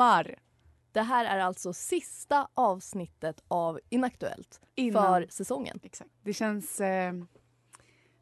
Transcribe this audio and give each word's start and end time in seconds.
Sommar! 0.00 0.38
Det 0.92 1.00
här 1.00 1.24
är 1.24 1.38
alltså 1.38 1.72
sista 1.72 2.48
avsnittet 2.54 3.42
av 3.48 3.80
Inaktuellt 3.88 4.60
Innan. 4.74 5.02
för 5.02 5.26
säsongen. 5.30 5.80
Exakt. 5.82 6.10
Det 6.22 6.32
känns... 6.32 6.80
Eh, 6.80 7.14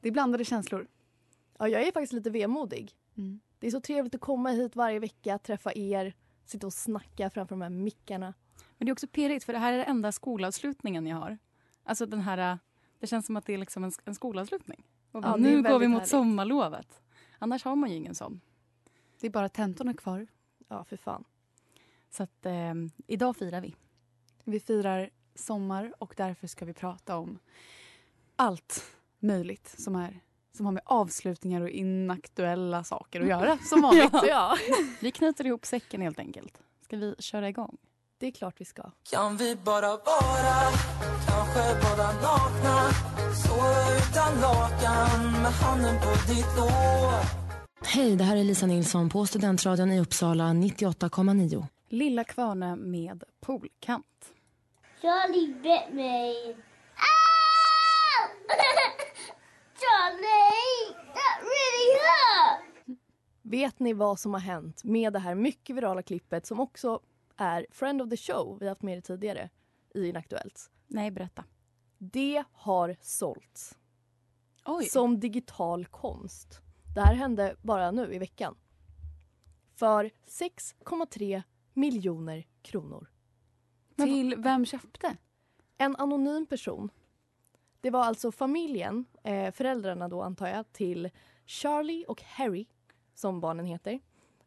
det 0.01 0.09
är 0.09 0.13
blandade 0.13 0.45
känslor. 0.45 0.89
Ja, 1.59 1.69
jag 1.69 1.83
är 1.83 1.93
faktiskt 1.93 2.13
lite 2.13 2.31
vemodig. 2.31 2.93
Mm. 3.17 3.41
Det 3.59 3.67
är 3.67 3.71
så 3.71 3.81
trevligt 3.81 4.15
att 4.15 4.21
komma 4.21 4.51
hit 4.51 4.77
varje 4.77 4.99
vecka, 4.99 5.39
träffa 5.39 5.73
er, 5.75 6.15
sitta 6.45 6.67
och 6.67 6.73
snacka 6.73 7.31
framför 7.31 7.55
de 7.55 7.63
här 7.63 7.71
mickarna. 7.71 8.35
Men 8.79 8.87
det 8.87 8.91
är 8.91 8.93
också 8.93 9.09
pirrigt 9.09 9.45
för 9.45 9.53
det 9.53 9.59
här 9.59 9.73
är 9.73 9.77
den 9.79 9.87
enda 9.87 10.13
skolavslutningen 10.13 11.07
jag 11.07 11.17
har. 11.17 11.39
Alltså 11.85 12.07
den 12.07 12.21
här... 12.21 12.59
Det 12.99 13.07
känns 13.07 13.27
som 13.27 13.37
att 13.37 13.47
det 13.47 13.55
är 13.55 13.59
liksom 13.59 13.85
en, 13.85 13.93
en 14.05 14.15
skolavslutning. 14.15 14.85
Ja, 15.13 15.37
nu 15.37 15.63
går 15.63 15.79
vi 15.79 15.89
mot 15.89 15.99
härligt. 15.99 16.11
sommarlovet. 16.11 17.03
Annars 17.39 17.65
har 17.65 17.77
man 17.77 17.91
ju 17.91 17.97
ingen 17.97 18.15
sån. 18.15 18.41
Det 19.21 19.27
är 19.27 19.31
bara 19.31 19.49
tentorna 19.49 19.95
kvar. 19.95 20.27
Ja, 20.69 20.85
för 20.85 20.97
fan. 20.97 21.25
Så 22.11 22.23
att 22.23 22.47
eh, 22.47 22.75
idag 23.07 23.37
firar 23.37 23.61
vi. 23.61 23.75
Vi 24.45 24.61
firar 24.61 25.11
sommar 25.35 25.93
och 25.99 26.15
därför 26.17 26.47
ska 26.47 26.65
vi 26.65 26.73
prata 26.73 27.17
om 27.17 27.39
allt 28.37 28.85
möjligt 29.19 29.75
som, 29.79 29.97
är, 29.97 30.21
som 30.57 30.67
har 30.67 30.73
med 30.73 30.83
avslutningar 30.87 31.61
och 31.61 31.71
inaktuella 31.71 32.85
saker 32.85 33.21
att 33.21 33.29
göra 33.29 33.59
som 33.59 33.83
vanligt. 33.83 34.13
Ja, 34.29 34.57
Vi 35.01 35.11
knyter 35.11 35.47
ihop 35.47 35.67
säcken 35.67 36.01
helt 36.01 36.19
enkelt. 36.19 36.59
Ska 36.83 36.97
vi 36.97 37.15
köra 37.19 37.49
igång? 37.49 37.77
det 38.19 38.27
är 38.27 38.31
klart 38.31 38.55
vi 38.59 38.65
ska. 38.65 38.83
Kan 39.11 39.37
vi 39.37 39.57
bara 39.57 39.87
vara, 39.87 40.57
kanske 41.27 41.81
bara 41.83 42.07
nakna 42.13 42.91
Sova 43.45 43.97
utan 43.99 44.41
lakan 44.41 45.33
med 45.43 45.53
handen 45.53 45.95
på 46.01 46.33
ditt 46.33 46.57
lår 46.57 47.49
Hej, 47.85 48.17
det 48.17 48.25
här 48.25 48.37
är 48.37 48.45
Lisa 48.45 48.67
Nilsson 48.67 49.09
på 49.09 49.27
Studentradion 49.27 49.93
i 49.93 50.01
Uppsala 50.01 50.45
98,9. 50.45 51.67
Lilla 51.89 52.25
Kvarne 52.25 52.77
med 52.77 53.25
poolkant. 53.41 54.35
Charlie 55.03 55.55
bit 55.55 55.95
me. 55.95 56.33
Ow! 56.55 58.29
Charlie, 59.81 60.95
that 61.15 61.41
really 61.41 61.99
hurt. 61.99 62.99
Vet 63.43 63.79
ni 63.79 63.93
vad 63.93 64.21
som 64.21 64.33
har 64.33 64.41
hänt 64.41 64.85
med 64.85 65.13
det 65.13 65.19
här 65.19 65.35
mycket 65.35 65.77
virala 65.77 66.03
klippet 66.03 66.47
som 66.47 66.61
också 66.61 67.01
är 67.37 67.67
Friend 67.71 68.03
of 68.03 68.11
the 68.11 68.17
Show, 68.17 68.59
vi 68.61 68.67
har 68.67 68.71
haft 68.71 68.83
med 68.83 68.99
det 68.99 69.03
tidigare 69.03 69.51
i 69.95 70.09
Inaktuellt. 70.09 70.71
Nej, 70.87 71.11
berätta. 71.11 71.45
Det 71.99 72.45
har 72.53 72.97
sålts 73.01 73.79
Oj. 74.65 74.85
som 74.85 75.21
digital 75.21 75.87
konst. 75.87 76.61
Det 76.95 77.01
här 77.01 77.15
hände 77.15 77.57
bara 77.63 77.91
nu 77.91 78.15
i 78.15 78.19
veckan. 78.19 78.57
För 79.75 80.11
6,3 80.27 81.43
miljoner 81.79 82.47
kronor. 82.63 83.11
Till 83.97 84.35
vem 84.39 84.67
köpte? 84.67 85.17
En 85.77 85.97
anonym 85.97 86.47
person. 86.47 86.91
Det 87.81 87.91
var 87.91 88.05
alltså 88.05 88.33
familjen, 88.33 89.05
eh, 89.23 89.53
föräldrarna 89.53 90.09
då 90.09 90.23
antar 90.23 90.49
jag, 90.49 90.73
till 90.73 91.11
Charlie 91.47 92.05
och 92.09 92.23
Harry, 92.23 92.67
som 93.15 93.41
barnen 93.41 93.67
heter, 93.67 94.01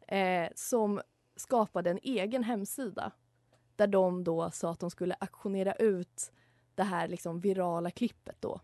eh, 0.08 0.48
som 0.54 1.00
skapade 1.36 1.90
en 1.90 1.98
egen 2.02 2.44
hemsida 2.44 3.12
där 3.76 3.86
de 3.86 4.24
då 4.24 4.50
sa 4.50 4.70
att 4.70 4.80
de 4.80 4.90
skulle 4.90 5.14
auktionera 5.14 5.74
ut 5.74 6.32
det 6.74 6.82
här 6.82 7.08
liksom 7.08 7.40
virala 7.40 7.90
klippet 7.90 8.36
då. 8.40 8.60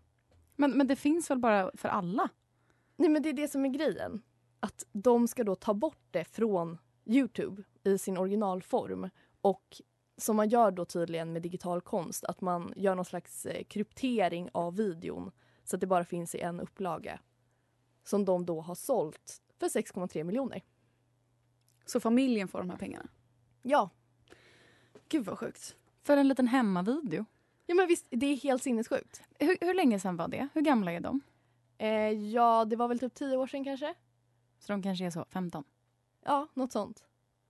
Men, 0.55 0.71
men 0.71 0.87
det 0.87 0.95
finns 0.95 1.29
väl 1.29 1.39
bara 1.39 1.71
för 1.73 1.89
alla? 1.89 2.29
Nej 2.95 3.09
men 3.09 3.21
det 3.21 3.29
är 3.29 3.33
det 3.33 3.47
som 3.47 3.65
är 3.65 3.69
grejen. 3.69 4.21
Att 4.59 4.85
de 4.91 5.27
ska 5.27 5.43
då 5.43 5.55
ta 5.55 5.73
bort 5.73 6.07
det 6.11 6.23
från 6.23 6.77
Youtube 7.09 7.63
i 7.83 7.97
sin 7.97 8.17
originalform 8.17 9.09
och 9.41 9.81
som 10.17 10.35
man 10.35 10.49
gör 10.49 10.71
då 10.71 10.85
tydligen 10.85 11.33
med 11.33 11.41
digital 11.41 11.81
konst, 11.81 12.23
att 12.23 12.41
man 12.41 12.73
gör 12.75 12.95
någon 12.95 13.05
slags 13.05 13.45
eh, 13.45 13.63
kryptering 13.63 14.49
av 14.53 14.75
videon 14.75 15.31
så 15.63 15.75
att 15.75 15.81
det 15.81 15.87
bara 15.87 16.05
finns 16.05 16.35
i 16.35 16.39
en 16.39 16.59
upplaga. 16.59 17.19
Som 18.03 18.25
de 18.25 18.45
då 18.45 18.61
har 18.61 18.75
sålt 18.75 19.41
för 19.59 19.67
6,3 19.67 20.23
miljoner. 20.23 20.61
Så 21.85 21.99
familjen 21.99 22.47
får 22.47 22.59
de 22.59 22.69
här 22.69 22.77
pengarna? 22.77 23.07
Ja. 23.61 23.89
Gud 25.09 25.25
vad 25.25 25.39
sjukt. 25.39 25.75
För 26.03 26.17
en 26.17 26.27
liten 26.27 26.47
hemmavideo. 26.47 27.25
ja, 27.65 27.75
men 27.75 27.87
visst, 27.87 28.07
det 28.09 28.25
är 28.25 28.35
helt 28.35 28.63
sinnessjukt. 28.63 29.21
Hur, 29.39 29.57
hur 29.61 29.73
länge 29.73 29.99
sedan 29.99 30.17
var 30.17 30.27
det? 30.27 30.47
Hur 30.53 30.61
gamla 30.61 30.91
är 30.91 30.99
de? 30.99 31.21
Eh, 31.77 31.89
ja, 32.11 32.65
det 32.65 32.75
var 32.75 32.87
väl 32.87 32.99
typ 32.99 33.13
10 33.13 33.37
år 33.37 33.47
sedan 33.47 33.63
kanske? 33.63 33.93
Så 34.59 34.71
de 34.71 34.83
kanske 34.83 35.05
är 35.05 35.11
så 35.11 35.25
15? 35.29 35.63
Ja, 36.25 36.47
något 36.53 36.71
sånt. 36.71 37.03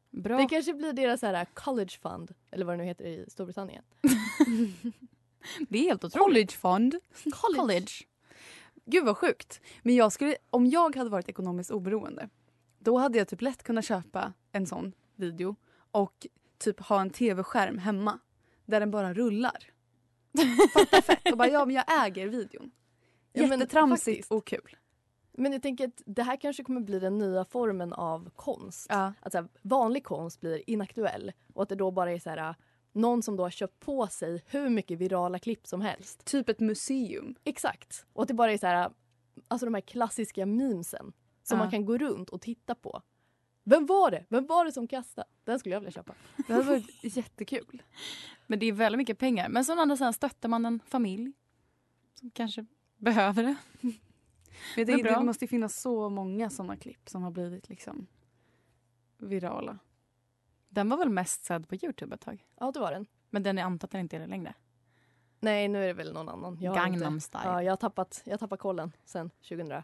Bra. 0.10 0.38
Det 0.38 0.46
kanske 0.46 0.74
blir 0.74 0.94
deras 0.94 1.22
här 1.22 1.46
college 1.54 1.98
fund, 2.02 2.34
eller 2.52 2.66
vad 2.66 2.74
det 2.74 2.78
nu 2.78 2.84
heter 2.84 3.06
i 3.06 3.26
Storbritannien. 3.28 3.84
Det 5.70 5.80
är 5.80 5.84
helt 5.84 6.04
otroligt. 6.04 6.26
College 6.26 6.52
fund. 6.52 6.96
College. 7.32 7.60
College. 7.60 7.92
Gud 8.86 9.06
vad 9.06 9.18
sjukt. 9.18 9.62
Men 9.82 9.96
jag 9.96 10.12
skulle, 10.12 10.36
om 10.50 10.66
jag 10.66 10.96
hade 10.96 11.10
varit 11.10 11.30
ekonomiskt 11.30 11.72
oberoende 11.72 12.30
då 12.80 12.98
hade 12.98 13.18
jag 13.18 13.28
typ 13.28 13.42
lätt 13.42 13.64
kunnat 13.64 13.86
köpa 13.86 14.34
en 14.52 14.68
sån 14.68 14.94
video 15.16 15.56
och 15.92 16.28
typ 16.58 16.80
ha 16.80 17.02
en 17.02 17.10
tv-skärm 17.10 17.78
hemma 17.78 18.20
där 18.66 18.80
den 18.80 18.92
bara 18.92 19.14
rullar. 19.14 19.64
Fatta 20.74 21.02
fett. 21.02 21.32
Och 21.32 21.38
bara, 21.38 21.48
ja 21.48 21.66
men 21.66 21.76
jag 21.76 22.06
äger 22.06 22.28
videon. 22.28 22.72
Ja, 23.34 23.42
men 23.48 23.60
Jättetramsigt 23.60 24.18
faktiskt. 24.18 24.32
och 24.32 24.46
kul. 24.46 24.78
Men 25.40 25.52
jag 25.52 25.62
tänker 25.62 25.88
att 25.88 26.02
det 26.06 26.24
här 26.24 26.36
kanske 26.38 26.64
kommer 26.64 26.82
bli 26.82 27.00
den 27.00 27.18
nya 27.18 27.46
formen 27.46 27.94
av 27.94 28.30
konst. 28.36 28.86
Ja. 28.90 29.14
Att 29.20 29.32
så 29.32 29.38
här, 29.38 29.48
vanlig 29.62 30.04
konst 30.04 30.42
blir 30.42 30.70
inaktuell 30.70 31.32
och 31.54 31.64
att 31.64 31.70
det 31.70 31.76
då 31.76 31.92
bara 31.92 32.12
är 32.12 32.20
så 32.20 32.30
här, 32.30 32.56
någon 32.92 33.22
som 33.24 33.36
då 33.38 33.44
har 33.44 33.50
köpt 33.50 33.80
på 33.80 34.08
sig 34.08 34.44
hur 34.48 34.70
mycket 34.70 34.98
virala 35.00 35.40
klipp 35.40 35.68
som 35.68 35.82
helst. 35.82 36.26
Typ 36.26 36.50
ett 36.50 36.60
museum. 36.60 37.36
Exakt. 37.44 38.06
Och 38.14 38.22
att 38.22 38.28
det 38.28 38.34
bara 38.34 38.52
är 38.54 38.58
så 38.58 38.68
här, 38.68 38.92
alltså 39.48 39.66
de 39.66 39.74
här 39.74 39.82
klassiska 39.82 40.46
memesen 40.46 41.14
som 41.44 41.58
Ja. 41.58 41.64
man 41.64 41.72
kan 41.72 41.86
gå 41.86 41.98
runt 41.98 42.30
och 42.30 42.42
titta 42.42 42.76
på. 42.76 43.02
Vem 43.64 43.86
var 43.86 44.12
det? 44.12 44.26
Vem 44.30 44.46
var 44.46 44.66
det 44.66 44.72
som 44.72 44.88
kastade? 44.88 45.28
Den 45.44 45.60
skulle 45.60 45.76
jag 45.76 45.80
vilja 45.80 45.92
köpa. 45.92 46.14
Det 46.48 46.54
hade 46.54 46.66
varit 46.66 47.04
jättekul. 47.18 47.84
Men 48.48 48.60
det 48.60 48.66
är 48.66 48.74
väldigt 48.74 48.98
mycket 48.98 49.18
pengar. 49.18 49.50
Men 49.50 49.66
som 49.66 49.80
andra 49.80 49.98
sidan 49.98 50.14
stöttar 50.14 50.50
man 50.50 50.66
en 50.66 50.80
familj 50.86 51.34
som 52.20 52.32
kanske 52.32 52.66
behöver 52.98 53.44
det. 53.44 53.56
Men 54.76 54.86
det, 54.86 55.04
det 55.04 55.24
måste 55.24 55.46
ju 55.46 55.50
finnas 55.50 55.82
så 55.82 56.10
många 56.10 56.50
såna 56.50 56.78
klipp 56.78 57.10
som 57.10 57.24
har 57.24 57.32
blivit 57.32 57.70
liksom 57.70 58.08
virala. 59.18 59.80
Den 60.70 60.90
var 60.90 60.98
väl 60.98 61.10
mest 61.10 61.44
sedd 61.44 61.70
på 61.70 61.76
Youtube 61.76 62.16
ett 62.16 62.22
tag? 62.22 62.46
Ja, 62.60 62.72
det 62.72 62.80
var 62.80 62.92
den. 62.92 63.06
Men 63.30 63.44
den 63.44 63.58
är 63.58 63.64
antar 63.64 63.88
att 63.88 63.92
den 63.92 64.02
inte 64.02 64.16
är 64.16 64.20
det 64.20 64.28
längre. 64.28 64.54
Nej, 65.40 65.68
nu 65.68 65.84
är 65.84 65.88
det 65.88 65.94
väl 65.94 66.14
någon 66.14 66.30
annan. 66.30 66.58
Jag 66.62 66.76
Gangnam 66.76 67.14
inte- 67.14 67.26
style. 67.26 67.44
Ja, 67.46 67.64
jag 67.64 67.72
har 67.72 67.78
tappat, 67.78 68.22
jag 68.26 68.34
har 68.34 68.38
tappat 68.38 68.60
kollen 68.60 68.92
sen 69.06 69.30
2000, 69.30 69.84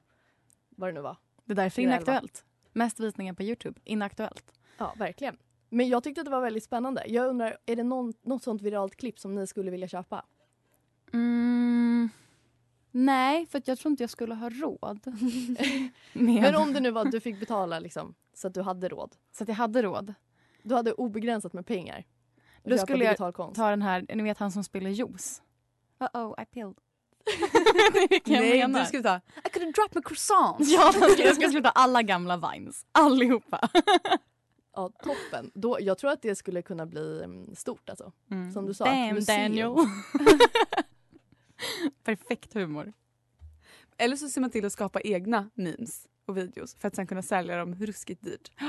vad 0.69 0.89
det 0.89 0.93
nu 0.93 1.01
var. 1.01 1.17
Det 1.45 1.53
är 1.53 1.55
därför 1.55 1.75
2011. 1.81 1.95
inaktuellt. 1.95 2.45
Mest 2.73 2.99
visningar 2.99 3.33
på 3.33 3.43
Youtube. 3.43 3.79
Inaktuellt. 3.83 4.51
Ja, 4.77 4.93
verkligen. 4.97 5.37
Men 5.69 5.89
jag 5.89 6.03
tyckte 6.03 6.21
att 6.21 6.25
det 6.25 6.31
var 6.31 6.41
väldigt 6.41 6.63
spännande. 6.63 7.03
Jag 7.07 7.27
undrar, 7.27 7.57
är 7.65 7.75
det 7.75 7.83
någon, 7.83 8.13
något 8.21 8.43
sånt 8.43 8.61
viralt 8.61 8.95
klipp 8.95 9.19
som 9.19 9.35
ni 9.35 9.47
skulle 9.47 9.71
vilja 9.71 9.87
köpa? 9.87 10.25
Mm, 11.13 12.09
nej, 12.95 13.45
för 13.47 13.57
att 13.57 13.67
jag 13.67 13.77
tror 13.77 13.91
inte 13.91 14.03
jag 14.03 14.09
skulle 14.09 14.35
ha 14.35 14.49
råd. 14.49 14.99
Men 16.13 16.55
om 16.55 16.73
det 16.73 16.79
nu 16.79 16.91
var 16.91 17.01
att 17.01 17.11
du 17.11 17.19
fick 17.19 17.39
betala 17.39 17.79
liksom, 17.79 18.15
så 18.33 18.47
att 18.47 18.53
du 18.53 18.61
hade 18.61 18.89
råd. 18.89 19.15
Så 19.31 19.43
att 19.43 19.47
jag 19.47 19.55
hade 19.55 19.81
råd. 19.81 20.13
Du 20.63 20.75
hade 20.75 20.93
obegränsat 20.93 21.53
med 21.53 21.65
pengar. 21.65 22.03
Då 22.63 22.77
skulle 22.77 23.05
jag 23.05 23.35
konst. 23.35 23.55
ta 23.55 23.69
den 23.69 23.81
här, 23.81 24.05
ni 24.15 24.23
vet 24.23 24.37
han 24.37 24.51
som 24.51 24.63
spelar 24.63 24.89
juice. 24.89 25.41
Uh-oh, 25.99 26.41
I 26.41 26.45
pilled. 26.45 26.75
Nej, 28.25 28.57
jag 28.57 28.69
menar. 28.69 28.79
du 28.79 28.85
skulle 28.85 29.03
ta 29.03 29.15
I 29.15 29.49
could 29.49 29.63
have 29.63 29.71
dropped 29.71 29.95
my 29.95 30.01
croissants. 30.01 30.71
Ja, 30.71 30.93
jag 31.17 31.35
ska 31.35 31.49
sluta 31.49 31.69
alla 31.69 32.01
gamla 32.01 32.37
vines. 32.37 32.85
Allihopa. 32.91 33.69
Ja, 34.75 34.89
toppen. 35.03 35.51
Då, 35.53 35.77
jag 35.81 35.97
tror 35.97 36.11
att 36.11 36.21
det 36.21 36.35
skulle 36.35 36.61
kunna 36.61 36.85
bli 36.85 37.21
mm, 37.23 37.55
stort 37.55 37.89
alltså. 37.89 38.11
Mm. 38.31 38.51
Som 38.51 38.65
du 38.65 38.73
sa, 38.73 38.85
Damn. 38.85 39.19
Daniel. 39.19 39.75
Perfekt 42.03 42.53
humor. 42.53 42.93
Eller 43.97 44.15
så 44.15 44.29
ser 44.29 44.41
man 44.41 44.49
till 44.49 44.65
att 44.65 44.73
skapa 44.73 45.01
egna 45.01 45.49
memes 45.53 46.07
och 46.27 46.37
videos 46.37 46.75
för 46.75 46.87
att 46.87 46.95
sen 46.95 47.07
kunna 47.07 47.21
sälja 47.21 47.57
dem 47.57 47.75
ruskigt 47.75 48.21
dyrt. 48.23 48.51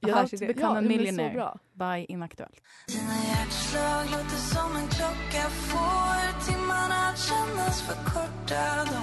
Ja, 0.00 0.14
Affärsidé. 0.14 0.46
Become 0.46 0.66
a 0.66 0.74
men 0.74 0.84
så 0.84 0.88
millionaire 0.88 1.34
bra. 1.34 1.58
by 1.72 2.04
Inaktuellt. 2.08 2.62
Dina 2.88 3.14
hjärtslag 3.28 4.04
låter 4.04 4.36
som 4.36 4.76
en 4.76 4.88
klocka 4.88 5.48
Får 5.50 6.46
timmarna 6.50 7.08
att 7.08 7.18
kännas 7.18 7.82
för 7.82 7.94
korta 7.94 8.84
De 8.84 9.00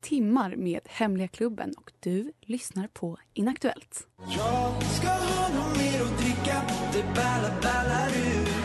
Timmar 0.00 0.56
med 0.56 0.80
Hemliga 0.86 1.28
klubben 1.28 1.74
och 1.76 1.92
du 2.00 2.32
lyssnar 2.40 2.88
på 2.92 3.18
Inaktuellt. 3.34 4.06
Jag 4.18 4.82
ska 4.82 5.08
ha 5.08 5.48
något 5.48 5.76
mer 5.78 6.02
att 6.02 6.18
dricka 6.18 6.62
Det 6.92 7.02
ballar, 7.14 7.60
ballar 7.62 8.08
ur 8.08 8.61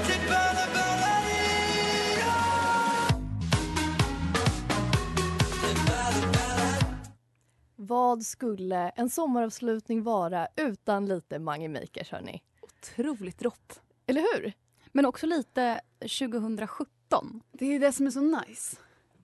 Vad 7.87 8.23
skulle 8.23 8.89
en 8.89 9.09
sommaravslutning 9.09 10.03
vara 10.03 10.47
utan 10.55 11.05
lite 11.05 11.39
Mange 11.39 11.69
Makers 11.69 12.11
hörni? 12.11 12.41
Otroligt 12.61 13.41
rått. 13.41 13.81
Eller 14.05 14.21
hur? 14.21 14.53
Men 14.91 15.05
också 15.05 15.25
lite 15.25 15.81
2017. 15.99 17.41
Det 17.51 17.65
är 17.65 17.79
det 17.79 17.91
som 17.91 18.05
är 18.05 18.11
så 18.11 18.21
nice. 18.21 18.77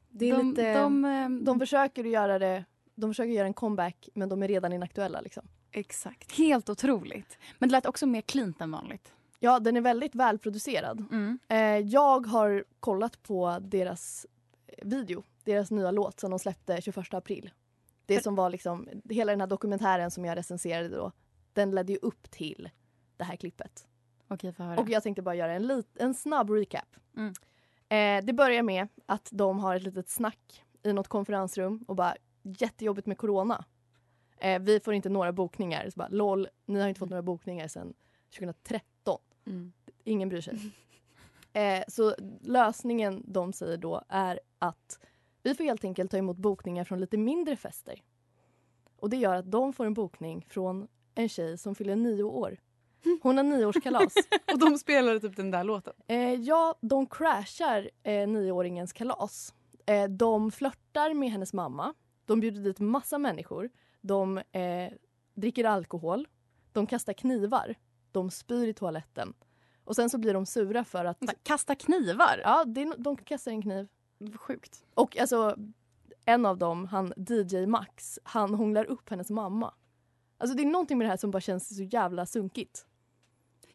Det 0.10 0.30
är 0.30 0.38
de, 0.38 0.50
lite, 0.50 0.74
de, 0.74 1.02
de, 1.02 1.52
ehm, 1.52 1.60
försöker 1.60 2.04
göra 2.04 2.40
det 2.40 2.66
de 2.96 3.10
försöker 3.10 3.32
göra 3.32 3.48
en 3.48 3.54
comeback 3.54 4.10
men 4.14 4.30
de 4.30 4.44
är 4.44 4.48
redan 4.48 4.74
inaktuella 4.74 5.22
liksom. 5.22 5.48
Exakt. 5.72 6.32
Helt 6.32 6.70
otroligt. 6.70 7.38
Men 7.60 7.70
det 7.70 7.74
lät 7.74 7.86
också 7.86 8.06
mer 8.06 8.22
cleant 8.22 8.62
än 8.62 8.72
vanligt. 8.72 9.14
Ja, 9.40 9.60
den 9.60 9.78
är 9.78 9.82
väldigt 9.82 10.16
välproducerad. 10.16 11.06
Mm. 11.12 11.40
Eh, 11.48 11.58
jag 11.90 12.28
har 12.28 12.64
kollat 12.80 13.24
på 13.24 13.58
deras 13.62 14.26
eh, 14.68 14.88
video, 14.88 15.24
deras 15.44 15.72
nya 15.72 15.92
låt 15.92 16.20
som 16.20 16.30
de 16.30 16.40
släppte 16.40 16.82
21 16.82 17.14
april. 17.14 17.52
Det 18.06 18.24
som 18.24 18.36
var 18.36 18.50
liksom, 18.50 18.88
hela 19.10 19.32
den 19.32 19.40
här 19.40 19.48
dokumentären 19.48 20.12
som 20.12 20.26
jag 20.26 20.38
recenserade 20.38 20.90
då, 20.90 21.12
den 21.54 21.72
ledde 21.72 21.92
ju 21.92 22.00
upp 22.02 22.32
till 22.32 22.70
det 23.18 23.24
här 23.24 23.36
klippet. 23.36 23.88
Okej, 24.28 24.54
få 24.54 24.64
höra. 24.64 24.80
Och 24.80 24.90
jag 24.90 25.04
tänkte 25.04 25.22
bara 25.22 25.36
göra 25.36 25.54
en, 25.54 25.68
lit, 25.68 25.98
en 25.98 26.14
snabb 26.14 26.50
recap. 26.50 26.96
Mm. 27.18 27.34
Eh, 27.90 28.26
det 28.26 28.34
börjar 28.34 28.64
med 28.64 28.88
att 29.06 29.30
de 29.32 29.60
har 29.60 29.76
ett 29.76 29.84
litet 29.84 30.10
snack 30.10 30.64
i 30.84 30.94
något 30.94 31.08
konferensrum 31.08 31.86
och 31.88 31.96
bara 31.96 32.16
jättejobbigt 32.44 33.08
med 33.08 33.18
corona. 33.18 33.66
Eh, 34.38 34.62
vi 34.62 34.80
får 34.80 34.94
inte 34.94 35.10
några 35.10 35.32
bokningar. 35.32 35.90
Så 35.90 35.98
bara, 35.98 36.08
LOL, 36.08 36.48
ni 36.66 36.80
har 36.80 36.88
inte 36.88 37.00
fått 37.00 37.10
några 37.10 37.22
bokningar 37.22 37.68
sedan 37.68 37.94
2013. 38.38 39.20
Mm. 39.46 39.74
Ingen 40.04 40.30
bryr 40.30 40.42
sig. 40.42 40.72
eh, 41.54 41.84
så 41.88 42.16
lösningen 42.42 43.24
de 43.28 43.54
säger 43.54 43.78
då 43.78 44.04
är 44.10 44.40
att 44.60 45.00
vi 45.44 45.56
får 45.56 45.64
helt 45.64 45.84
enkelt 45.84 46.12
ta 46.12 46.18
emot 46.18 46.38
bokningar 46.38 46.84
från 46.84 47.00
lite 47.00 47.18
mindre 47.18 47.56
fester. 47.56 48.02
Och 49.00 49.10
det 49.10 49.18
gör 49.18 49.36
att 49.36 49.52
de 49.52 49.74
får 49.74 49.86
en 49.86 49.94
bokning 49.94 50.46
från 50.50 50.88
en 51.16 51.30
tjej 51.30 51.58
som 51.58 51.76
fyller 51.76 51.96
nio 51.96 52.24
år. 52.24 52.58
Hon 53.22 53.38
har 53.38 53.44
nioårskalas. 53.44 54.14
Och 54.54 54.60
de 54.60 54.78
spelade 54.78 55.20
typ 55.20 55.36
den 55.36 55.52
där 55.52 55.64
låten. 55.64 55.94
Eh, 56.08 56.34
ja, 56.34 56.76
de 56.82 57.06
crashar 57.06 57.90
eh, 58.04 58.28
nioåringens 58.28 58.94
kalas. 58.94 59.54
Eh, 59.86 60.04
de 60.04 60.52
flörtar 60.52 61.14
med 61.14 61.32
hennes 61.32 61.54
mamma. 61.54 61.94
De 62.26 62.40
bjuder 62.40 62.62
dit 62.62 62.80
massa 62.80 63.18
människor. 63.18 63.70
De 64.02 64.38
eh, 64.38 64.94
dricker 65.34 65.64
alkohol. 65.64 66.28
De 66.72 66.88
kastar 66.88 67.14
knivar. 67.14 67.76
De 68.12 68.32
spyr 68.32 68.68
i 68.68 68.74
toaletten. 68.74 69.34
Och 69.86 69.96
sen 69.96 70.10
så 70.10 70.18
blir 70.18 70.34
de 70.34 70.46
sura 70.46 70.84
för 70.84 71.06
att... 71.06 71.18
Kasta 71.44 71.76
knivar? 71.76 72.42
Ja, 72.44 72.64
de 72.98 73.18
kastar 73.18 73.52
en 73.52 73.62
kniv. 73.62 73.88
Sjukt. 74.36 74.84
Och 74.94 75.18
alltså, 75.18 75.58
en 76.26 76.46
av 76.46 76.58
dem, 76.58 76.86
han 76.86 77.14
DJ 77.18 77.66
Max, 77.66 78.20
han 78.24 78.54
hånglar 78.54 78.86
upp 78.86 79.10
hennes 79.10 79.30
mamma. 79.30 79.74
Alltså 80.38 80.58
det 80.58 80.64
är 80.64 80.68
någonting 80.68 80.98
med 80.98 81.06
det 81.06 81.10
här 81.10 81.18
som 81.18 81.32
bara 81.32 81.42
känns 81.42 81.78
så 81.78 81.84
jävla 81.84 82.26
sunkigt. 82.26 82.86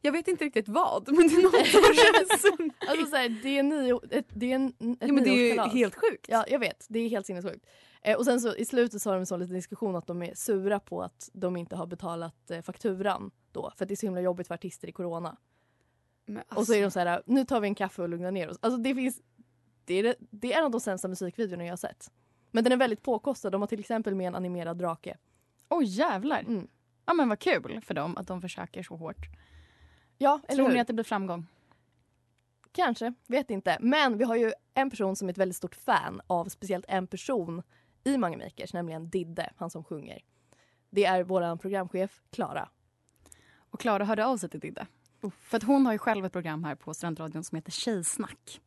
Jag 0.00 0.12
vet 0.12 0.28
inte 0.28 0.44
riktigt 0.44 0.68
vad, 0.68 1.08
men 1.08 1.28
det 1.28 1.34
är 1.34 1.42
något 1.42 1.66
som 1.66 1.94
känns 1.94 2.42
sunkigt. 2.58 2.90
Alltså 2.90 3.06
så 3.06 3.16
här, 3.16 3.40
det 3.42 3.58
är 3.58 3.62
nio, 3.62 4.00
ett, 4.10 4.26
det 4.28 4.52
är 4.52 4.54
en, 4.54 4.66
ett 4.68 4.96
Ja, 5.00 5.12
men 5.12 5.24
det 5.24 5.30
är 5.30 5.54
ju 5.54 5.60
helt 5.60 5.94
sjukt. 5.94 6.26
Ja, 6.28 6.44
jag 6.48 6.58
vet. 6.58 6.86
Det 6.88 6.98
är 6.98 7.08
helt 7.08 7.26
sinnessjukt. 7.26 7.66
Eh, 8.02 8.16
och 8.16 8.24
sen 8.24 8.40
så 8.40 8.56
i 8.56 8.64
slutet 8.64 9.02
så 9.02 9.10
har 9.10 9.14
de 9.14 9.20
en 9.20 9.26
sån 9.26 9.40
liten 9.40 9.54
diskussion 9.54 9.96
att 9.96 10.06
de 10.06 10.22
är 10.22 10.34
sura 10.34 10.80
på 10.80 11.02
att 11.02 11.30
de 11.32 11.56
inte 11.56 11.76
har 11.76 11.86
betalat 11.86 12.50
eh, 12.50 12.62
fakturan 12.62 13.30
då. 13.52 13.72
För 13.76 13.84
att 13.84 13.88
det 13.88 13.94
är 13.94 13.96
så 13.96 14.06
himla 14.06 14.20
jobbigt 14.20 14.46
för 14.46 14.54
artister 14.54 14.88
i 14.88 14.92
corona. 14.92 15.36
Men 16.26 16.42
Och 16.54 16.66
så 16.66 16.74
är 16.74 16.82
de 16.82 16.90
så 16.90 17.00
här, 17.00 17.22
nu 17.26 17.44
tar 17.44 17.60
vi 17.60 17.68
en 17.68 17.74
kaffe 17.74 18.02
och 18.02 18.08
lugnar 18.08 18.30
ner 18.30 18.48
oss. 18.48 18.58
Alltså 18.60 18.78
det 18.78 18.94
finns, 18.94 19.20
det 19.88 19.94
är, 19.94 20.14
det, 20.18 20.52
är 20.52 20.58
en 20.58 20.64
av 20.64 20.70
de 20.70 20.80
sämsta 20.80 21.08
musikvideorna 21.08 21.64
jag 21.64 21.72
har 21.72 21.76
sett. 21.76 22.10
Men 22.50 22.64
den 22.64 22.72
är 22.72 22.76
väldigt 22.76 23.02
påkostad. 23.02 23.50
De 23.50 23.62
har 23.62 23.68
till 23.68 23.80
exempel 23.80 24.14
med 24.14 24.26
en 24.26 24.34
animerad 24.34 24.78
drake. 24.78 25.16
Oj 25.68 25.84
jävlar. 25.84 26.40
Mm. 26.40 26.68
Ja 27.06 27.14
men 27.14 27.28
vad 27.28 27.38
kul 27.38 27.80
för 27.80 27.94
dem 27.94 28.16
att 28.16 28.26
de 28.26 28.40
försöker 28.40 28.82
så 28.82 28.96
hårt. 28.96 29.26
Ja, 30.18 30.40
eller 30.48 30.56
Tror 30.56 30.66
hur? 30.66 30.74
ni 30.74 30.80
att 30.80 30.86
det 30.86 30.92
blir 30.92 31.04
framgång? 31.04 31.46
Kanske, 32.72 33.14
vet 33.26 33.50
inte. 33.50 33.76
Men 33.80 34.18
vi 34.18 34.24
har 34.24 34.36
ju 34.36 34.52
en 34.74 34.90
person 34.90 35.16
som 35.16 35.28
är 35.28 35.32
ett 35.32 35.38
väldigt 35.38 35.56
stort 35.56 35.74
fan 35.74 36.20
av 36.26 36.44
speciellt 36.44 36.84
en 36.88 37.06
person 37.06 37.62
i 38.04 38.16
Mange 38.16 38.36
Makers, 38.36 38.72
nämligen 38.72 39.10
Didde, 39.10 39.50
han 39.56 39.70
som 39.70 39.84
sjunger. 39.84 40.22
Det 40.90 41.04
är 41.04 41.22
vår 41.22 41.56
programchef 41.56 42.20
Klara. 42.30 42.68
Och 43.56 43.80
Klara 43.80 44.04
hörde 44.04 44.26
av 44.26 44.36
sig 44.36 44.48
till 44.48 44.60
Didde. 44.60 44.86
För 45.40 45.56
att 45.56 45.62
hon 45.62 45.86
har 45.86 45.92
ju 45.92 45.98
själv 45.98 46.24
ett 46.24 46.32
program 46.32 46.64
här 46.64 46.74
på 46.74 46.94
Studentradion 46.94 47.44
som 47.44 47.56
heter 47.56 47.72
Tjejsnack. 47.72 48.60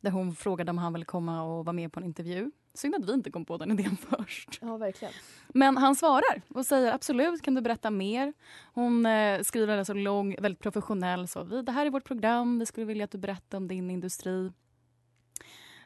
Där 0.00 0.10
hon 0.10 0.34
frågade 0.34 0.70
om 0.70 0.78
han 0.78 0.92
ville 0.92 1.04
komma 1.04 1.42
och 1.42 1.64
vara 1.64 1.72
med 1.72 1.92
på 1.92 2.00
en 2.00 2.06
intervju. 2.06 2.50
Synd 2.74 2.94
att 2.94 3.08
vi 3.08 3.12
inte 3.12 3.30
kom 3.30 3.44
på 3.44 3.56
den 3.56 3.70
idén 3.70 3.96
först. 4.10 4.58
Ja, 4.60 4.76
verkligen. 4.76 5.14
Men 5.48 5.76
han 5.76 5.96
svarar 5.96 6.42
och 6.48 6.66
säger 6.66 6.92
absolut, 6.92 7.42
kan 7.42 7.54
du 7.54 7.60
berätta 7.60 7.90
mer? 7.90 8.32
Hon 8.74 9.06
eh, 9.06 9.42
skriver 9.42 9.78
alltså 9.78 9.92
lång, 9.94 10.36
väldigt 10.38 10.62
professionell. 10.62 11.28
Så, 11.28 11.44
vi, 11.44 11.62
det 11.62 11.72
här 11.72 11.86
är 11.86 11.90
vårt 11.90 12.04
program, 12.04 12.58
vi 12.58 12.66
skulle 12.66 12.86
vilja 12.86 13.04
att 13.04 13.10
du 13.10 13.18
berättar 13.18 13.58
om 13.58 13.68
din 13.68 13.90
industri. 13.90 14.52